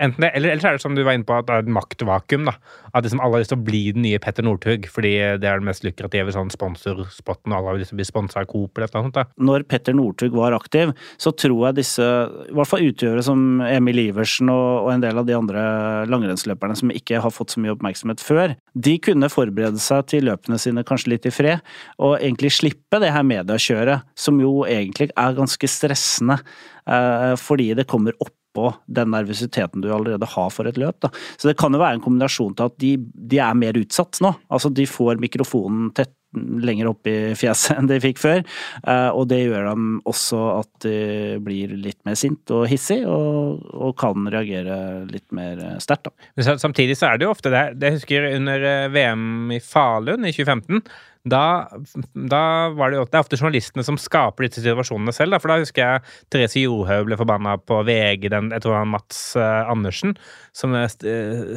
Enten 0.00 0.24
det, 0.24 0.30
eller, 0.36 0.54
eller 0.54 0.66
er 0.66 0.76
det 0.78 0.82
som 0.82 0.94
du 0.96 1.02
var 1.04 1.16
inne 1.16 1.26
på, 1.28 1.36
at 1.36 1.48
det 1.48 1.54
er 1.54 1.64
et 1.64 1.72
maktvakuum. 1.76 2.46
da, 2.48 2.54
At 2.94 3.04
liksom 3.04 3.20
alle 3.20 3.36
har 3.36 3.42
lyst 3.44 3.52
til 3.52 3.60
å 3.60 3.66
bli 3.66 3.82
den 3.92 4.04
nye 4.06 4.20
Petter 4.22 4.46
Northug, 4.46 4.88
fordi 4.88 5.12
det 5.42 5.48
er 5.48 5.60
det 5.60 5.68
mest 5.68 5.84
lukrative 5.84 6.32
sånn 6.34 6.52
sponsorspotten, 6.54 7.52
alle 7.52 7.68
har 7.68 7.80
lyst 7.80 7.92
til 7.92 7.98
å 7.98 8.00
bli 8.00 8.08
sponsa 8.08 8.40
av 8.40 8.48
Coop 8.50 8.80
eller 8.80 8.88
noe 8.94 9.08
sånt. 9.08 9.18
da. 9.18 9.26
Når 9.50 9.66
Petter 9.68 9.96
Northug 9.96 10.38
var 10.38 10.56
aktiv, 10.56 10.94
så 11.20 11.34
tror 11.36 11.68
jeg 11.68 11.80
disse, 11.82 12.08
i 12.48 12.56
hvert 12.56 12.70
fall 12.70 12.86
utgjørere 12.88 13.26
som 13.26 13.44
Emil 13.68 14.02
Iversen 14.06 14.52
og, 14.52 14.86
og 14.86 14.90
en 14.94 15.04
del 15.04 15.20
av 15.20 15.28
de 15.28 15.36
andre 15.36 15.66
langrennsløperne 16.10 16.78
som 16.80 16.94
ikke 16.94 17.20
har 17.20 17.34
fått 17.34 17.54
så 17.54 17.62
mye 17.62 17.76
oppmerksomhet 17.76 18.24
før, 18.24 18.56
de 18.74 18.96
kunne 19.04 19.30
forberede 19.32 19.80
seg 19.82 20.08
til 20.10 20.28
løpene 20.30 20.58
sine 20.62 20.84
kanskje 20.86 21.14
litt 21.14 21.28
i 21.28 21.34
fred, 21.34 21.64
og 22.00 22.18
egentlig 22.18 22.54
slippe 22.56 23.00
det 23.02 23.12
her 23.12 23.26
mediekjøret, 23.26 24.08
som 24.18 24.40
jo 24.40 24.62
egentlig 24.64 25.10
er 25.12 25.36
ganske 25.36 25.70
stressende, 25.70 26.40
eh, 26.88 27.34
fordi 27.40 27.74
det 27.76 27.88
kommer 27.90 28.16
opp 28.18 28.34
oppå 28.50 28.74
den 28.86 29.10
nervøsiteten 29.14 29.82
du 29.82 29.90
allerede 29.94 30.26
har 30.26 30.50
for 30.50 30.66
et 30.66 30.78
løp. 30.78 31.00
Da. 31.00 31.10
Så 31.38 31.48
det 31.48 31.58
kan 31.58 31.72
jo 31.72 31.80
være 31.80 31.98
en 31.98 32.04
kombinasjon 32.04 32.56
til 32.58 32.70
at 32.70 32.78
de, 32.82 32.96
de 32.98 33.38
er 33.38 33.54
mer 33.58 33.78
utsatt 33.78 34.20
nå. 34.20 34.34
Altså 34.50 34.70
de 34.74 34.86
får 34.86 35.20
mikrofonen 35.22 35.92
tett 35.94 36.16
lenger 36.62 36.86
opp 36.86 37.08
i 37.10 37.34
fjeset 37.34 37.74
enn 37.78 37.88
de 37.90 37.98
fikk 38.02 38.20
før. 38.22 38.42
Eh, 38.86 39.08
og 39.10 39.26
det 39.32 39.40
gjør 39.42 39.70
dem 39.72 39.88
også 40.08 40.42
at 40.60 40.84
de 40.84 41.38
blir 41.42 41.74
litt 41.74 41.98
mer 42.06 42.18
sint 42.18 42.52
og 42.54 42.68
hissig, 42.70 43.00
og, 43.02 43.64
og 43.74 43.96
kan 43.98 44.28
reagere 44.30 45.08
litt 45.10 45.26
mer 45.34 45.58
sterkt. 45.82 46.12
Samtidig 46.38 46.98
så 46.98 47.10
er 47.10 47.18
det 47.18 47.26
jo 47.26 47.34
ofte 47.34 47.50
det. 47.52 47.64
Det 47.82 47.96
husker 47.98 48.30
under 48.36 48.62
eh, 48.62 48.90
VM 48.94 49.56
i 49.56 49.62
Falun 49.64 50.28
i 50.28 50.34
2015 50.36 50.84
da, 51.28 51.68
da, 52.14 52.42
var 52.72 52.90
det 52.90 52.96
jo 52.96 53.04
det 53.04 53.18
er 53.18 53.24
ofte 53.26 53.36
journalistene 53.36 53.84
som 53.84 53.98
skaper 54.00 54.46
disse 54.46 54.62
situasjonene 54.64 55.12
selv. 55.12 55.34
Da, 55.34 55.40
for 55.42 55.52
da 55.52 55.58
husker 55.60 55.82
jeg 55.82 56.04
Therese 56.32 56.62
Johaug 56.62 57.10
ble 57.10 57.18
forbanna 57.20 57.58
på 57.60 57.82
VG, 57.84 58.30
den, 58.32 58.48
jeg 58.54 58.64
tror 58.64 58.72
det 58.72 58.78
var 58.78 58.88
Mats 58.94 59.18
uh, 59.36 59.68
Andersen, 59.68 60.14
som 60.56 60.72
uh, 60.72 60.86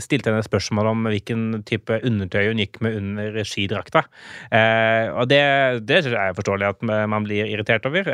stilte 0.04 0.34
henne 0.34 0.44
spørsmål 0.44 0.90
om 0.92 1.08
hvilken 1.08 1.64
type 1.70 2.02
undertøy 2.04 2.50
hun 2.50 2.60
gikk 2.60 2.82
med 2.84 2.98
under 3.00 3.40
skidrakta. 3.48 4.04
Eh, 4.54 5.08
og 5.14 5.30
det, 5.32 5.40
det 5.88 6.02
er 6.12 6.36
forståelig 6.36 6.68
at 6.68 6.84
man 6.84 7.26
blir 7.26 7.48
irritert 7.48 7.86
over. 7.88 8.08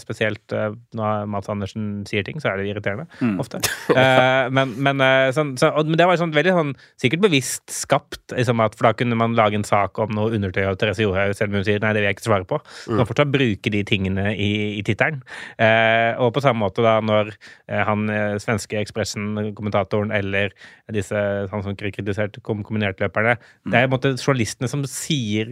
spesielt 0.00 0.52
når 0.96 1.28
Mats 1.30 1.50
Andersen 1.52 2.04
sier 2.08 2.24
ting, 2.26 2.40
så 2.40 2.52
er 2.52 2.60
det 2.60 2.68
irriterende. 2.70 3.06
Mm. 3.20 3.36
Ofte. 3.42 3.60
men, 4.54 4.74
men, 4.84 5.02
sånn, 5.34 5.54
så, 5.60 5.70
men, 5.84 5.96
det 5.98 6.08
var 6.08 6.20
sånn, 6.20 6.34
veldig 6.36 6.54
sånn, 6.56 6.74
sikkert 7.00 7.24
bevisst 7.26 7.66
skapt, 7.74 8.20
liksom, 8.34 8.62
at, 8.64 8.76
for 8.78 8.88
da 8.88 8.94
kunne 8.98 9.18
man 9.18 9.36
lage 9.38 9.58
en 9.58 9.66
sak 9.66 9.98
om 10.02 10.12
noe 10.16 10.32
undertøy. 10.36 10.64
og 10.70 10.77
Therese 10.80 11.04
Johaug, 11.04 11.34
selv 11.36 11.52
om 11.52 11.60
hun 11.60 11.66
sier 11.66 11.82
nei, 11.82 11.92
det 11.94 12.02
vil 12.02 12.08
jeg 12.10 12.18
ikke 12.18 12.28
svare 12.28 12.48
på. 12.48 12.60
Kan 12.86 13.08
fortsatt 13.08 13.32
bruke 13.32 13.72
de 13.74 13.82
tingene 13.88 14.32
i, 14.34 14.50
i 14.78 14.82
tittelen. 14.86 15.22
Eh, 15.60 16.14
og 16.22 16.32
på 16.36 16.42
samme 16.44 16.62
måte 16.64 16.84
da 16.84 16.98
når 17.04 17.32
eh, 17.34 17.82
han 17.88 18.08
eh, 18.12 18.36
svenske 18.42 18.78
Ekspressen-kommentatoren 18.78 20.12
eller 20.14 20.54
disse 20.94 21.18
han 21.50 21.64
som 21.64 21.76
kritiserte 21.76 22.40
kombinertløperne 22.44 23.34
mm. 23.36 23.72
Det 23.72 23.80
er 23.80 23.90
måte 23.92 24.14
journalistene 24.14 24.70
som 24.70 24.84
sier 24.88 25.50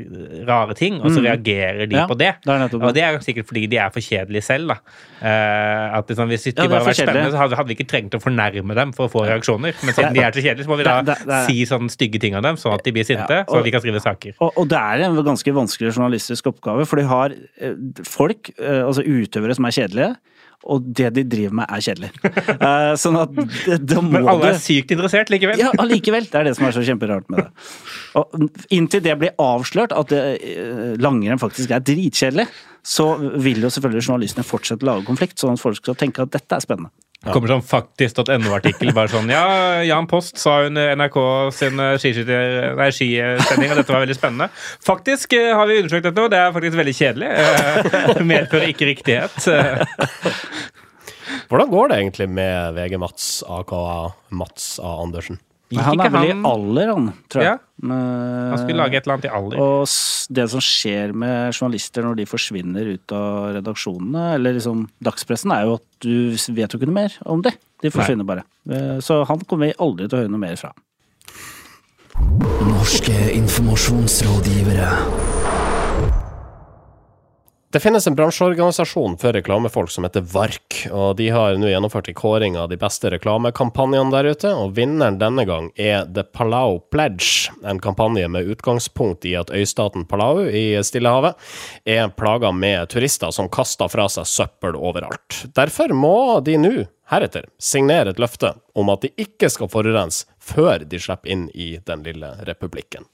rare 0.48 0.76
ting, 0.78 1.00
og 1.02 1.10
så 1.10 1.20
mm. 1.20 1.26
reagerer 1.26 1.90
de 1.90 1.98
ja, 1.98 2.06
på 2.08 2.16
det. 2.18 2.32
det 2.46 2.56
og 2.78 2.92
det 2.96 3.04
er 3.04 3.18
sikkert 3.24 3.48
fordi 3.50 3.66
de 3.70 3.80
er 3.82 3.92
for 3.92 4.04
kjedelige 4.04 4.44
selv. 4.46 4.72
da. 4.72 4.78
Eh, 5.20 5.96
at 5.98 6.08
liksom, 6.08 6.28
Hvis 6.28 6.48
de 6.48 6.52
ja, 6.54 6.68
bare 6.68 6.80
hadde 6.80 6.90
vært 6.90 7.00
spennende, 7.00 7.32
så 7.34 7.40
hadde, 7.42 7.58
hadde, 7.58 7.70
vi 7.70 7.76
ikke 7.78 7.88
trengt 7.90 8.16
å 8.16 8.20
fornærme 8.22 8.76
dem 8.78 8.94
for 8.96 9.08
å 9.08 9.12
få 9.12 9.24
reaksjoner. 9.28 9.76
Men 9.82 9.96
siden 9.96 10.16
de 10.16 10.24
er 10.24 10.36
så 10.36 10.44
kjedelige, 10.44 10.66
så 10.66 10.72
må 10.72 10.80
vi 10.80 10.88
da 10.88 10.96
det, 11.06 11.18
det, 11.28 11.42
si 11.48 11.66
sånne 11.68 11.92
stygge 11.92 12.22
ting 12.22 12.36
om 12.38 12.44
dem, 12.46 12.60
sånn 12.60 12.76
at 12.76 12.84
de 12.86 12.94
blir 12.96 13.06
sinte, 13.08 13.40
ja, 13.42 13.46
og, 13.46 13.58
så 13.58 13.64
vi 13.66 13.74
kan 13.74 13.84
skrive 13.84 14.02
saker. 14.04 14.36
Og, 14.40 14.52
og 14.62 14.70
det 14.72 14.80
er 14.80 15.06
en 15.08 15.15
ganske 15.24 15.52
vanskelig 15.56 15.94
journalistisk 15.94 16.48
oppgave, 16.50 16.86
for 16.88 17.00
de 17.00 17.06
har 17.08 17.34
eh, 17.34 17.76
folk, 18.06 18.50
eh, 18.58 18.82
altså 18.84 19.04
utøvere, 19.06 19.56
som 19.56 19.68
er 19.68 19.76
kjedelige. 19.76 20.16
Og 20.66 20.82
det 20.98 21.12
de 21.14 21.22
driver 21.30 21.54
med, 21.60 21.68
er 21.70 21.82
kjedelig. 21.84 22.08
Uh, 22.58 22.94
sånn 23.02 23.18
at 23.20 23.34
da 23.86 24.00
må 24.02 24.16
Men 24.16 24.30
alle 24.32 24.48
er 24.54 24.58
sykt 24.58 24.90
interessert 24.90 25.30
likevel? 25.30 25.60
Ja, 25.62 25.68
allikevel. 25.78 26.26
Det 26.26 26.40
er 26.40 26.48
det 26.48 26.54
som 26.58 26.66
er 26.66 26.74
så 26.74 26.82
kjemperart 26.82 27.28
med 27.30 27.44
det. 27.44 27.66
Og 28.18 28.72
inntil 28.74 29.04
det 29.04 29.14
blir 29.20 29.36
avslørt 29.38 29.94
at 29.94 30.14
langrenn 30.98 31.38
faktisk 31.38 31.76
er 31.76 31.84
dritkjedelig, 31.86 32.48
så 32.82 33.12
vil 33.42 33.62
jo 33.62 33.70
selvfølgelig 33.70 34.08
journalistene 34.08 34.48
fortsette 34.48 34.86
å 34.86 34.90
lage 34.90 35.06
konflikt, 35.06 35.38
sånn 35.38 35.54
at 35.54 35.62
folk 35.62 35.78
skal 35.78 35.98
tenke 36.00 36.24
at 36.24 36.34
dette 36.34 36.58
er 36.58 36.64
spennende. 36.64 36.90
Det 37.26 37.34
kommer 37.34 37.50
sånn 37.50 37.64
faktisk.no-artikkel 37.66 38.92
bare 38.96 39.10
sånn 39.10 39.30
Ja, 39.32 39.44
Jan 39.86 40.06
Post 40.10 40.38
sa 40.38 40.60
under 40.68 40.92
NRK 40.98 41.18
sin 41.56 41.82
eh, 41.82 41.96
skisending 41.98 43.72
og 43.72 43.80
dette 43.80 43.92
var 43.92 44.04
veldig 44.04 44.16
spennende. 44.18 44.48
Faktisk 44.86 45.34
eh, 45.38 45.50
har 45.56 45.66
vi 45.68 45.80
undersøkt 45.82 46.06
dette, 46.06 46.22
og 46.22 46.30
det 46.32 46.38
er 46.40 46.54
faktisk 46.54 46.78
veldig 46.78 46.96
kjedelig. 47.00 47.32
Eh, 47.34 48.22
medfører 48.32 48.70
ikke 48.70 48.90
riktighet. 48.92 49.36
Hvordan 51.50 51.70
går 51.72 51.90
det 51.90 51.98
egentlig 52.00 52.28
med 52.38 52.78
VG 52.78 52.98
Mats, 53.02 53.28
aka 53.48 53.82
Mats 54.30 54.76
A. 54.82 54.96
Andersen? 55.02 55.40
Han 55.74 55.98
er 55.98 56.12
vel 56.14 56.28
i 56.28 56.34
alder, 56.46 56.90
han, 56.92 57.06
tror 57.32 57.42
jeg. 57.42 57.58
Ja. 57.58 57.62
Han 57.90 58.60
skulle 58.60 58.78
lage 58.78 58.96
et 59.00 59.06
eller 59.06 59.16
annet 59.16 59.26
i 59.26 59.32
alder. 59.34 59.62
Og 59.64 60.34
det 60.38 60.46
som 60.52 60.62
skjer 60.62 61.14
med 61.18 61.50
journalister 61.56 62.06
når 62.06 62.20
de 62.20 62.26
forsvinner 62.30 62.92
ut 62.94 63.14
av 63.16 63.56
redaksjonene, 63.58 64.28
eller 64.36 64.56
liksom 64.60 64.86
dagspressen, 65.02 65.54
er 65.56 65.66
jo 65.66 65.78
at 65.80 65.86
du 66.06 66.14
vet 66.54 66.70
jo 66.70 66.78
ikke 66.78 66.90
noe 66.90 67.00
mer 67.00 67.18
om 67.26 67.42
det. 67.42 67.56
De 67.82 67.90
forsvinner 67.90 68.22
Nei. 68.22 68.30
bare. 68.30 68.46
Eh, 68.70 68.98
så 69.04 69.24
han 69.26 69.42
kommer 69.44 69.72
vi 69.72 69.80
aldri 69.82 70.06
til 70.06 70.16
å 70.18 70.22
høre 70.22 70.32
noe 70.32 70.44
mer 70.46 70.56
fra. 70.60 70.70
Norske 72.66 73.18
informasjonsrådgivere. 73.34 74.88
Det 77.76 77.80
finnes 77.80 78.06
en 78.06 78.14
bransjeorganisasjon 78.14 79.18
for 79.20 79.36
reklamefolk 79.36 79.90
som 79.90 80.06
heter 80.06 80.22
VARK, 80.32 80.86
og 80.96 81.18
de 81.18 81.26
har 81.28 81.58
nå 81.60 81.68
gjennomført 81.68 82.06
en 82.08 82.16
kåring 82.16 82.56
av 82.56 82.70
de 82.70 82.78
beste 82.80 83.10
reklamekampanjene 83.12 84.14
der 84.14 84.30
ute, 84.32 84.52
og 84.56 84.72
vinneren 84.78 85.18
denne 85.20 85.44
gang 85.44 85.68
er 85.76 86.08
The 86.08 86.24
Palau 86.24 86.78
Pledge, 86.88 87.52
en 87.68 87.76
kampanje 87.84 88.30
med 88.32 88.48
utgangspunkt 88.54 89.28
i 89.28 89.34
at 89.36 89.52
øystaten 89.52 90.08
Palau 90.08 90.46
i 90.48 90.64
Stillehavet 90.80 91.36
er 91.84 92.08
plaga 92.16 92.48
med 92.48 92.88
turister 92.96 93.28
som 93.36 93.52
kaster 93.52 93.92
fra 93.92 94.08
seg 94.08 94.24
søppel 94.32 94.80
overalt. 94.80 95.42
Derfor 95.52 95.92
må 95.92 96.16
de 96.48 96.56
nå 96.56 96.74
heretter 97.12 97.50
signere 97.60 98.16
et 98.16 98.24
løfte 98.24 98.56
om 98.72 98.88
at 98.88 99.04
de 99.04 99.12
ikke 99.20 99.52
skal 99.52 99.68
forurense 99.68 100.24
før 100.40 100.88
de 100.88 100.96
slipper 100.96 101.36
inn 101.36 101.50
i 101.52 101.74
den 101.84 102.08
lille 102.08 102.38
republikken. 102.48 103.04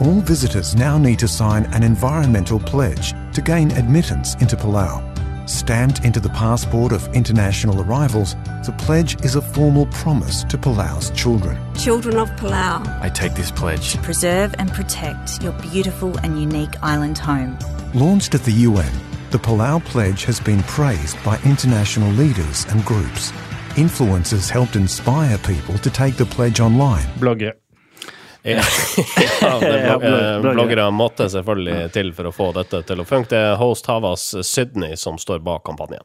All 0.00 0.20
visitors 0.20 0.74
now 0.74 0.98
need 0.98 1.20
to 1.20 1.28
sign 1.28 1.66
an 1.66 1.84
environmental 1.84 2.58
pledge 2.58 3.14
to 3.32 3.40
gain 3.40 3.70
admittance 3.72 4.34
into 4.36 4.56
Palau. 4.56 5.00
Stamped 5.48 6.04
into 6.04 6.18
the 6.18 6.30
passport 6.30 6.90
of 6.90 7.06
international 7.14 7.80
arrivals, 7.80 8.34
the 8.66 8.74
pledge 8.76 9.22
is 9.24 9.36
a 9.36 9.40
formal 9.40 9.86
promise 9.86 10.42
to 10.44 10.58
Palau's 10.58 11.10
children. 11.10 11.56
Children 11.76 12.16
of 12.16 12.28
Palau. 12.30 12.84
I 13.00 13.08
take 13.08 13.34
this 13.34 13.52
pledge 13.52 13.92
to 13.92 13.98
preserve 13.98 14.54
and 14.58 14.72
protect 14.72 15.40
your 15.42 15.52
beautiful 15.52 16.18
and 16.18 16.40
unique 16.40 16.82
island 16.82 17.16
home. 17.16 17.56
Launched 17.94 18.34
at 18.34 18.42
the 18.42 18.52
UN, 18.52 18.92
the 19.30 19.38
Palau 19.38 19.84
Pledge 19.84 20.24
has 20.24 20.40
been 20.40 20.62
praised 20.64 21.22
by 21.22 21.38
international 21.44 22.10
leaders 22.12 22.64
and 22.70 22.84
groups. 22.84 23.30
Influencers 23.76 24.50
helped 24.50 24.74
inspire 24.74 25.38
people 25.38 25.78
to 25.78 25.90
take 25.90 26.16
the 26.16 26.26
pledge 26.26 26.58
online. 26.58 27.04
Bloggere. 27.18 27.52
Ja, 28.44 28.62
ja 29.40 29.98
blog 30.40 30.54
bloggere 30.54 30.90
måtte 30.92 31.30
selvfølgelig 31.32 31.92
til 31.94 32.10
for 32.12 32.28
å 32.28 32.32
få 32.34 32.50
dette 32.56 32.82
til 32.84 33.00
å 33.00 33.06
funke. 33.08 33.30
Det 33.32 33.40
er 33.40 33.60
host 33.60 33.88
Havas 33.88 34.34
Sydney 34.44 34.98
som 35.00 35.16
står 35.20 35.40
bak 35.44 35.64
kampanjen. 35.64 36.04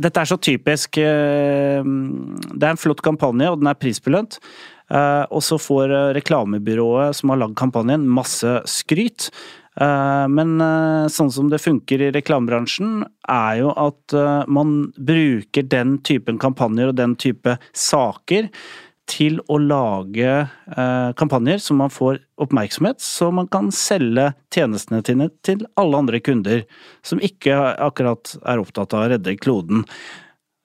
Dette 0.00 0.22
er 0.22 0.28
så 0.28 0.38
typisk 0.40 1.00
eh, 1.02 1.82
Det 1.82 2.66
er 2.66 2.72
en 2.72 2.80
flott 2.80 3.02
kampanje, 3.04 3.50
og 3.50 3.60
den 3.60 3.70
er 3.70 3.80
prisbelønt. 3.80 4.38
Eh, 4.90 5.24
og 5.28 5.42
så 5.44 5.58
får 5.60 5.94
eh, 5.94 6.12
reklamebyrået 6.16 7.18
som 7.18 7.34
har 7.34 7.42
lagd 7.42 7.58
kampanjen, 7.60 8.06
masse 8.08 8.60
skryt. 8.70 9.32
Men 9.80 10.58
sånn 11.14 11.30
som 11.32 11.46
det 11.48 11.60
funker 11.62 12.02
i 12.02 12.08
reklamebransjen, 12.12 13.04
er 13.30 13.60
jo 13.62 13.70
at 13.78 14.12
man 14.50 14.90
bruker 14.98 15.64
den 15.72 15.94
typen 16.04 16.40
kampanjer 16.42 16.90
og 16.90 16.98
den 16.98 17.14
type 17.22 17.54
saker 17.70 18.50
til 19.10 19.40
å 19.50 19.58
lage 19.58 20.30
eh, 20.30 21.10
kampanjer 21.18 21.60
som 21.62 21.80
man 21.82 21.92
får 21.92 22.20
oppmerksomhet, 22.40 23.02
så 23.02 23.30
man 23.34 23.50
kan 23.50 23.72
selge 23.74 24.30
tjenestene 24.54 25.02
sine 25.06 25.28
til 25.46 25.66
alle 25.80 26.00
andre 26.04 26.22
kunder 26.22 26.64
som 27.06 27.22
ikke 27.22 27.56
akkurat 27.82 28.36
er 28.40 28.62
opptatt 28.62 28.94
av 28.94 29.04
å 29.04 29.12
redde 29.14 29.36
kloden. 29.42 29.84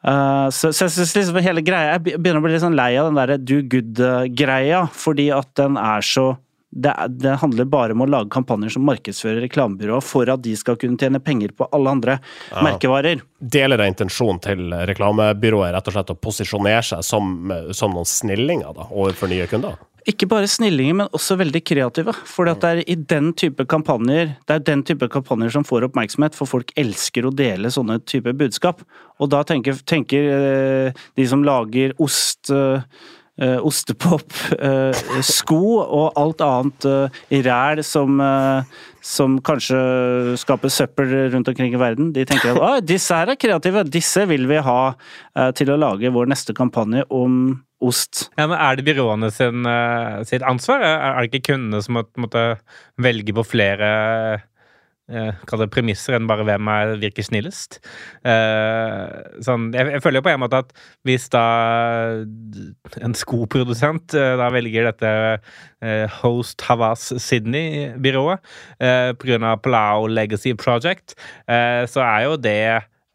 Uh, 0.06 0.52
så, 0.54 0.70
så, 0.70 0.86
jeg 0.86 0.94
synes 1.00 1.16
liksom 1.18 1.38
hele 1.42 1.64
greia, 1.66 1.96
jeg 1.96 2.20
begynner 2.22 2.38
å 2.38 2.46
bli 2.46 2.52
litt 2.54 2.62
sånn 2.62 2.78
lei 2.78 2.92
av 3.02 3.08
den 3.10 3.18
derre 3.18 3.40
do 3.42 3.64
good-greia, 3.66 4.84
fordi 4.94 5.32
at 5.34 5.50
den 5.58 5.80
er 5.82 6.06
så 6.06 6.28
det, 6.76 6.94
det, 7.10 7.38
handler 7.40 7.66
bare 7.72 7.96
om 7.96 8.04
å 8.04 8.10
lage 8.10 8.30
kampanjer 8.36 8.76
som 8.76 8.84
markedsfører 8.88 9.40
reklamebyråer 9.46 10.04
for 10.04 10.30
at 10.32 10.44
de 10.44 10.56
skal 10.60 10.76
kunne 10.80 11.00
tjene 11.00 11.22
penger 11.24 11.56
på 11.56 11.70
alle 11.72 11.94
andre 11.96 12.18
ja. 12.20 12.64
merkevarer. 12.66 13.24
Deler 13.40 13.80
av 13.80 13.92
intensjonen 13.94 14.42
til 14.44 14.76
reklamebyrået 14.92 15.72
rett 15.76 15.88
og 15.88 15.96
slett 15.96 16.12
å 16.12 16.20
posisjonere 16.20 16.84
seg 16.84 17.04
som, 17.08 17.36
som 17.72 17.96
noen 17.96 18.10
snillinger 18.10 18.76
da, 18.76 18.90
overfor 18.92 19.32
nye 19.32 19.48
kunder? 19.52 19.80
Ikke 20.06 20.28
bare 20.30 20.46
snillinger, 20.52 21.00
men 21.00 21.16
også 21.18 21.40
veldig 21.40 21.64
kreative. 21.66 22.14
For 22.30 22.46
det 22.46 22.68
er 22.68 22.84
i 22.84 22.98
den 23.00 23.32
type 23.34 23.66
kampanjer 23.72 24.36
det 24.46 24.60
er 24.60 24.68
den 24.68 24.84
type 24.86 25.08
kampanjer 25.10 25.56
som 25.56 25.66
får 25.66 25.88
oppmerksomhet, 25.88 26.36
for 26.38 26.50
folk 26.50 26.76
elsker 26.78 27.26
å 27.26 27.34
dele 27.34 27.72
sånne 27.74 27.98
type 28.06 28.36
budskap. 28.38 28.84
Og 29.18 29.32
da 29.34 29.42
tenker, 29.48 29.80
tenker 29.88 30.30
eh, 30.36 31.06
de 31.18 31.26
som 31.32 31.42
lager 31.48 31.96
ost 32.04 32.52
eh, 32.54 32.84
ostepop, 33.38 34.32
uh, 34.56 34.96
sko 35.26 35.62
og 35.84 36.16
alt 36.20 36.44
annet 36.46 36.88
uh, 36.88 37.20
ræl 37.46 37.82
som, 37.84 38.22
som 39.04 39.38
kanskje 39.46 39.80
skaper 40.40 40.72
søppel 40.72 41.12
rundt 41.34 41.52
omkring 41.52 41.76
i 41.76 41.82
verden. 41.82 42.14
De 42.16 42.24
tenker 42.28 42.56
at 42.64 42.88
disse 42.88 43.14
her 43.16 43.34
er 43.34 43.40
kreative, 43.40 43.84
disse 43.92 44.24
vil 44.30 44.48
vi 44.50 44.62
ha 44.64 44.80
til 45.58 45.74
å 45.74 45.80
lage 45.80 46.14
vår 46.16 46.32
neste 46.32 46.56
kampanje 46.56 47.04
om 47.14 47.58
ost. 47.84 48.30
Ja, 48.40 48.48
men 48.48 48.58
Er 48.58 48.80
det 48.80 48.88
byråene 48.88 49.30
sin, 49.36 49.68
sitt 50.26 50.46
ansvar? 50.48 50.86
Er 50.86 51.20
det 51.20 51.34
ikke 51.34 51.52
kundene 51.52 51.84
som 51.84 52.00
må, 52.00 52.06
måtte 52.18 52.48
velge 53.02 53.36
på 53.36 53.44
flere 53.46 53.92
eh, 55.10 55.68
premisser 55.72 56.18
enn 56.18 56.30
bare 56.30 56.46
hvem 56.48 56.72
er, 56.72 56.96
virker 57.02 57.26
snillest. 57.26 57.80
Eh, 58.26 59.42
sånn, 59.46 59.70
jeg, 59.76 59.92
jeg, 59.96 60.04
føler 60.06 60.22
jo 60.22 60.26
på 60.28 60.34
en 60.34 60.44
måte 60.44 60.64
at 60.64 60.74
hvis 61.08 61.28
da 61.34 61.46
en 63.04 63.16
skoprodusent 63.18 64.16
eh, 64.18 64.34
da 64.40 64.50
velger 64.54 64.90
dette 64.92 65.14
eh, 65.84 66.20
Host 66.22 66.66
Havas 66.68 67.12
Sydney-byrået 67.22 68.42
eh, 68.80 69.14
pga. 69.20 69.56
Palau 69.62 70.10
Legacy 70.10 70.56
Project, 70.58 71.16
eh, 71.52 71.86
så 71.90 72.04
er 72.06 72.28
jo 72.28 72.38
det 72.42 72.60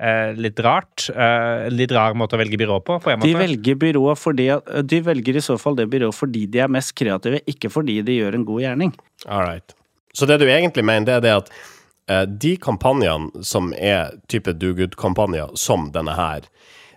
Eh, 0.00 0.30
litt 0.32 0.56
rart. 0.64 1.10
Eh, 1.12 1.66
litt 1.68 1.92
rar 1.92 2.14
måte 2.16 2.38
å 2.38 2.40
velge 2.40 2.56
byrå 2.56 2.78
på. 2.86 2.96
på 3.04 3.16
de 3.20 3.34
velger 3.36 3.76
byrået 3.76 4.16
fordi 4.16 4.46
De 4.88 5.00
velger 5.04 5.36
i 5.36 5.42
så 5.44 5.58
fall 5.60 5.76
det 5.76 5.90
byrået 5.92 6.16
fordi 6.16 6.46
de 6.48 6.62
er 6.64 6.72
mest 6.72 6.94
kreative, 6.96 7.42
ikke 7.44 7.68
fordi 7.68 7.98
de 8.06 8.16
gjør 8.16 8.38
en 8.38 8.46
god 8.48 8.64
gjerning. 8.64 8.94
All 9.26 9.44
right. 9.44 9.76
Så 10.16 10.26
det 10.26 10.40
du 10.40 10.46
egentlig 10.48 10.84
mener, 10.84 11.04
det 11.04 11.18
er 11.18 11.26
det 11.26 11.34
at 11.42 11.52
de 12.26 12.56
kampanjene 12.60 13.44
som 13.46 13.72
er 13.78 14.16
type 14.30 14.52
do 14.58 14.72
good-kampanjer, 14.78 15.52
som 15.58 15.90
denne 15.94 16.16
her, 16.18 16.48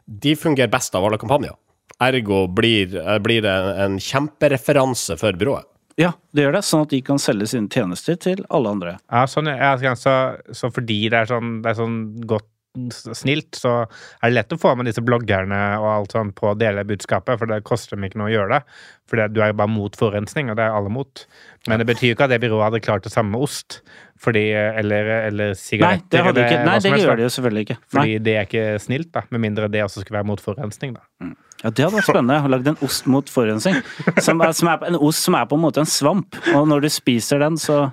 de 0.05 0.35
fungerer 0.35 0.71
best 0.71 0.95
av 0.95 1.05
alle 1.05 1.19
kampanjer. 1.21 1.55
Ergo 2.03 2.47
blir, 2.47 2.95
eh, 2.97 3.19
blir 3.19 3.41
det 3.41 3.53
en 3.85 3.99
kjempereferanse 3.99 5.17
for 5.19 5.31
byrået. 5.33 5.69
Ja, 5.95 6.13
det 6.33 6.41
gjør 6.41 6.55
det, 6.57 6.63
sånn 6.65 6.87
at 6.87 6.89
de 6.89 7.01
kan 7.05 7.19
selge 7.21 7.47
sine 7.51 7.69
tjenester 7.69 8.17
til 8.17 8.41
alle 8.49 8.71
andre. 8.73 8.95
Ja, 9.11 9.27
sånn, 9.29 9.45
ja, 9.45 9.93
så, 9.93 10.15
så, 10.49 10.71
fordi 10.73 11.03
det 11.13 11.19
er 11.19 11.29
sånn, 11.29 11.61
det 11.61 11.69
er 11.69 11.77
sånn 11.77 11.99
godt 12.25 12.49
snilt, 12.73 13.53
så 13.59 13.73
er 13.83 14.31
det 14.31 14.33
lett 14.33 14.53
å 14.55 14.57
få 14.57 14.73
med 14.77 14.87
disse 14.89 15.03
bloggerne 15.05 15.59
og 15.77 15.89
alt 15.91 16.15
sånn 16.15 16.31
på 16.35 16.49
å 16.51 16.55
dele 16.57 16.85
budskapet, 16.89 17.37
for 17.37 17.49
det 17.49 17.61
koster 17.67 17.95
dem 17.95 18.07
ikke 18.07 18.21
noe 18.21 18.31
å 18.31 18.33
gjøre 18.33 18.57
det. 18.57 18.77
For 19.09 19.21
du 19.29 19.41
er 19.43 19.51
jo 19.51 19.59
bare 19.59 19.69
mot 19.69 19.97
forurensning, 19.99 20.49
og 20.49 20.57
det 20.57 20.65
er 20.65 20.73
alle 20.73 20.89
mot. 20.93 21.25
Men 21.69 21.83
det 21.83 21.87
betyr 21.91 22.11
jo 22.11 22.17
ikke 22.17 22.25
at 22.25 22.33
det 22.33 22.41
byrået 22.41 22.65
hadde 22.69 22.81
klart 22.83 23.05
det 23.05 23.13
samme 23.13 23.35
med 23.35 23.45
ost. 23.45 23.81
Fordi, 24.23 24.43
eller, 24.55 25.09
eller 25.29 25.55
sigaretter. 25.59 26.23
Nei, 26.23 26.33
det, 26.37 26.45
nei, 26.63 26.77
det 26.81 26.93
gjør 27.01 27.19
de 27.19 27.25
jo 27.25 27.31
selvfølgelig 27.35 27.65
ikke. 27.67 27.77
Nei. 27.81 27.89
Fordi 27.93 28.17
det 28.23 28.35
er 28.39 28.47
ikke 28.47 28.65
snilt, 28.81 29.09
da. 29.13 29.25
Med 29.35 29.43
mindre 29.43 29.69
det 29.71 29.83
også 29.83 30.01
skulle 30.03 30.21
være 30.21 30.29
mot 30.31 30.41
forurensning, 30.41 30.95
da. 30.95 31.03
Mm. 31.21 31.35
Ja, 31.63 31.69
det 31.69 31.85
hadde 31.85 31.95
vært 31.95 32.09
spennende. 32.09 32.39
Å 32.43 32.51
lage 32.51 32.73
en 32.73 32.81
ost 32.83 33.05
mot 33.11 33.29
forurensning. 33.31 33.79
Som, 34.23 34.41
som 34.55 34.71
er, 34.71 34.87
en 34.89 34.99
ost 34.99 35.27
som 35.27 35.37
er 35.39 35.45
på 35.47 35.59
en 35.59 35.63
måte 35.63 35.83
en 35.83 35.89
svamp, 35.89 36.39
og 36.55 36.67
når 36.71 36.87
du 36.87 36.89
spiser 36.91 37.43
den, 37.43 37.59
så 37.59 37.85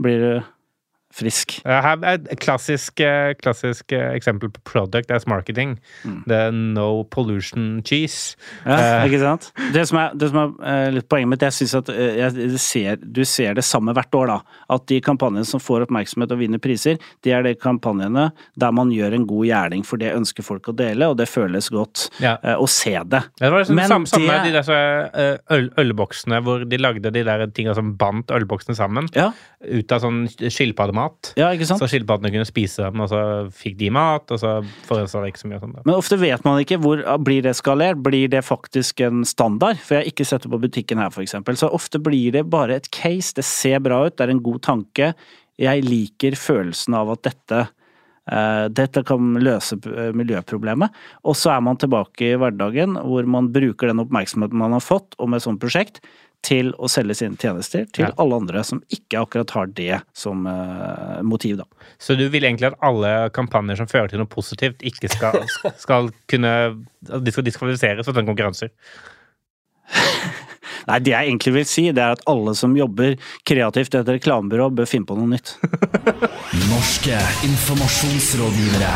blir 0.00 0.24
du 0.24 0.32
frisk. 1.10 1.56
Et 1.66 2.28
klassisk, 2.40 3.00
eh, 3.02 3.32
klassisk 3.34 3.92
eh, 3.92 4.12
eksempel 4.14 4.50
på 4.54 4.60
product 4.64 5.10
as 5.10 5.26
marketing. 5.26 5.74
Mm. 6.04 6.20
Det 6.30 6.36
er 6.36 6.52
no 6.54 7.02
pollution 7.10 7.82
cheese. 7.86 8.36
Ja, 8.64 9.02
uh, 9.02 9.08
ikke 9.08 9.18
sant? 9.22 9.50
Det 9.74 9.82
som 9.90 9.98
er, 9.98 10.14
det 10.14 10.30
som 10.30 10.54
er 10.62 10.94
litt 10.94 11.08
poenget 11.10 11.32
mitt, 11.32 11.46
jeg 11.48 11.56
syns 11.56 11.74
at 11.80 11.90
jeg 11.90 12.60
ser, 12.62 13.00
du 13.02 13.24
ser 13.26 13.58
det 13.58 13.66
samme 13.66 13.94
hvert 13.96 14.14
år, 14.14 14.30
da. 14.30 14.38
At 14.76 14.86
de 14.90 15.00
kampanjene 15.02 15.48
som 15.48 15.62
får 15.62 15.88
oppmerksomhet 15.88 16.30
og 16.30 16.40
vinner 16.42 16.62
priser, 16.62 17.00
de 17.26 17.34
er 17.34 17.44
de 17.46 17.56
kampanjene 17.58 18.28
der 18.60 18.76
man 18.76 18.94
gjør 18.94 19.18
en 19.18 19.26
god 19.26 19.48
gjerning, 19.50 19.84
for 19.86 20.00
det 20.00 20.14
ønsker 20.14 20.46
folk 20.46 20.70
å 20.70 20.76
dele, 20.78 21.10
og 21.10 21.18
det 21.18 21.26
føles 21.30 21.70
godt 21.74 22.06
ja. 22.22 22.36
å 22.54 22.68
se 22.70 22.94
det. 23.10 23.24
Det 23.40 23.50
var 23.50 23.64
liksom 23.64 23.80
Men 23.80 23.90
samme, 23.90 24.10
samme 24.10 24.38
det... 24.44 24.54
de 24.54 24.62
der 24.62 25.40
øl, 25.50 25.70
ølboksene 25.80 26.40
hvor 26.46 26.62
de 26.68 26.78
lagde 26.80 27.10
de 27.10 27.26
der 27.26 27.46
tinga 27.56 27.74
som 27.74 27.96
bandt 27.98 28.30
ølboksene 28.34 28.78
sammen. 28.78 29.10
Ja. 29.16 29.30
Ut 29.66 29.92
av 29.92 30.04
sånn 30.04 30.22
skilpaddemat 30.30 30.99
mat. 31.00 31.32
Ja, 31.40 31.48
ikke 31.56 31.66
sant? 31.68 31.82
Så 31.82 31.88
skilpaddene 31.90 32.32
kunne 32.34 32.48
spise 32.48 32.86
dem, 32.86 33.02
og 33.02 33.10
så 33.12 33.22
fikk 33.56 33.78
de 33.80 33.90
mat, 33.94 34.30
og 34.30 34.42
så 34.42 34.54
forurensa 34.86 35.24
det 35.24 35.32
ikke 35.32 35.42
så 35.42 35.50
mye. 35.50 35.62
Sånn, 35.64 35.74
Men 35.82 35.96
ofte 35.96 36.20
vet 36.20 36.46
man 36.46 36.60
ikke 36.62 36.80
hvor 36.82 37.02
blir 37.24 37.42
det 37.46 37.56
skalert. 37.58 38.00
Blir 38.04 38.30
det 38.32 38.44
faktisk 38.46 39.02
en 39.06 39.24
standard? 39.28 39.80
For 39.82 39.96
jeg 39.96 40.04
har 40.04 40.12
ikke 40.12 40.28
sett 40.28 40.46
det 40.46 40.52
på 40.52 40.62
butikken 40.62 41.02
her, 41.02 41.12
f.eks. 41.12 41.36
Så 41.60 41.72
ofte 41.72 42.00
blir 42.02 42.36
det 42.36 42.46
bare 42.52 42.78
et 42.80 42.90
case. 42.94 43.34
Det 43.36 43.46
ser 43.48 43.82
bra 43.84 44.04
ut, 44.06 44.16
det 44.16 44.26
er 44.26 44.34
en 44.34 44.44
god 44.44 44.62
tanke. 44.66 45.12
Jeg 45.60 45.84
liker 45.84 46.38
følelsen 46.40 46.96
av 46.96 47.12
at 47.16 47.26
dette 47.28 47.66
uh, 47.66 48.66
dette 48.72 49.02
kan 49.06 49.34
løse 49.42 49.78
eh, 49.90 50.10
miljøproblemet. 50.16 50.96
Og 51.28 51.36
så 51.38 51.54
er 51.54 51.64
man 51.66 51.80
tilbake 51.80 52.32
i 52.32 52.38
hverdagen 52.40 52.96
hvor 53.04 53.28
man 53.28 53.50
bruker 53.52 53.90
den 53.90 54.02
oppmerksomheten 54.04 54.60
man 54.60 54.76
har 54.76 54.84
fått 54.84 55.16
om 55.20 55.34
et 55.34 55.44
sånt 55.44 55.60
prosjekt, 55.62 56.02
til 56.46 56.72
å 56.80 56.88
selge 56.88 57.18
sine 57.18 57.36
tjenester 57.40 57.84
til 57.92 58.06
ja. 58.06 58.14
alle 58.20 58.38
andre 58.40 58.62
som 58.64 58.80
ikke 58.92 59.20
akkurat 59.20 59.52
har 59.56 59.70
det 59.76 60.00
som 60.16 60.46
uh, 60.48 61.20
motiv, 61.26 61.58
da. 61.60 61.66
Så 62.00 62.16
du 62.16 62.26
vil 62.32 62.46
egentlig 62.46 62.70
at 62.70 62.80
alle 62.84 63.28
kampanjer 63.36 63.80
som 63.80 63.90
fører 63.90 64.10
til 64.12 64.22
noe 64.22 64.30
positivt, 64.30 64.80
ikke 64.80 65.10
skal, 65.12 65.42
skal 65.84 66.10
kunne 66.30 66.52
De 67.00 67.32
skal 67.32 67.46
diskvalifiseres 67.46 68.06
for 68.06 68.16
sånne 68.16 68.30
konkurranser? 68.32 68.72
Nei, 70.88 70.98
det 71.04 71.12
jeg 71.12 71.28
egentlig 71.28 71.52
vil 71.58 71.66
si, 71.68 71.86
det 71.94 72.02
er 72.02 72.16
at 72.16 72.22
alle 72.30 72.54
som 72.56 72.72
jobber 72.76 73.16
kreativt 73.48 73.94
i 73.94 74.00
et 74.00 74.12
reklamebyrå, 74.16 74.70
bør 74.74 74.88
finne 74.88 75.08
på 75.08 75.16
noe 75.18 75.28
nytt. 75.34 75.56
Norske 76.72 77.18
informasjonsrådgivere. 77.50 78.94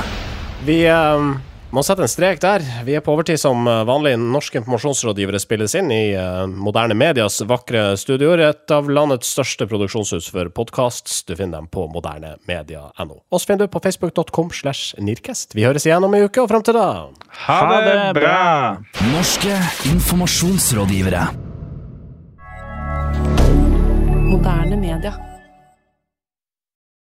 Vi 0.64 0.78
um 0.88 1.34
må 1.74 1.82
sette 1.82 2.04
en 2.04 2.10
strek 2.10 2.40
der. 2.42 2.62
Vi 2.86 2.94
er 2.94 3.02
på 3.04 3.14
overtid 3.14 3.40
som 3.40 3.66
eh, 3.66 3.82
vanlig. 3.88 4.14
Norske 4.20 4.60
informasjonsrådgivere 4.60 5.40
spilles 5.42 5.74
inn 5.78 5.90
i 5.92 6.14
uh, 6.14 6.44
moderne 6.46 6.94
medias 6.98 7.40
vakre 7.48 7.96
studioer. 8.00 8.44
Et 8.46 8.74
av 8.74 8.90
landets 8.90 9.32
største 9.34 9.66
produksjonshus 9.70 10.30
for 10.34 10.50
podkast. 10.54 11.10
Du 11.26 11.34
finner 11.34 11.58
dem 11.58 11.68
på 11.72 11.88
modernemedia.no. 11.90 13.18
Oss 13.34 13.48
finner 13.48 13.66
du 13.66 13.74
på 13.74 13.82
facebook.com 13.82 14.54
slash 14.54 14.94
Nirkest. 15.02 15.56
Vi 15.58 15.66
høres 15.66 15.86
igjen 15.88 16.06
om 16.06 16.14
en 16.14 16.28
uke, 16.28 16.44
og 16.44 16.50
fram 16.52 16.64
til 16.64 16.78
da 16.78 16.86
Ha 17.48 17.60
det 17.74 17.98
bra! 18.20 18.38
Norske 19.10 19.58
informasjonsrådgivere. 19.90 21.26
Moderne 24.30 24.78
media. 24.78 25.33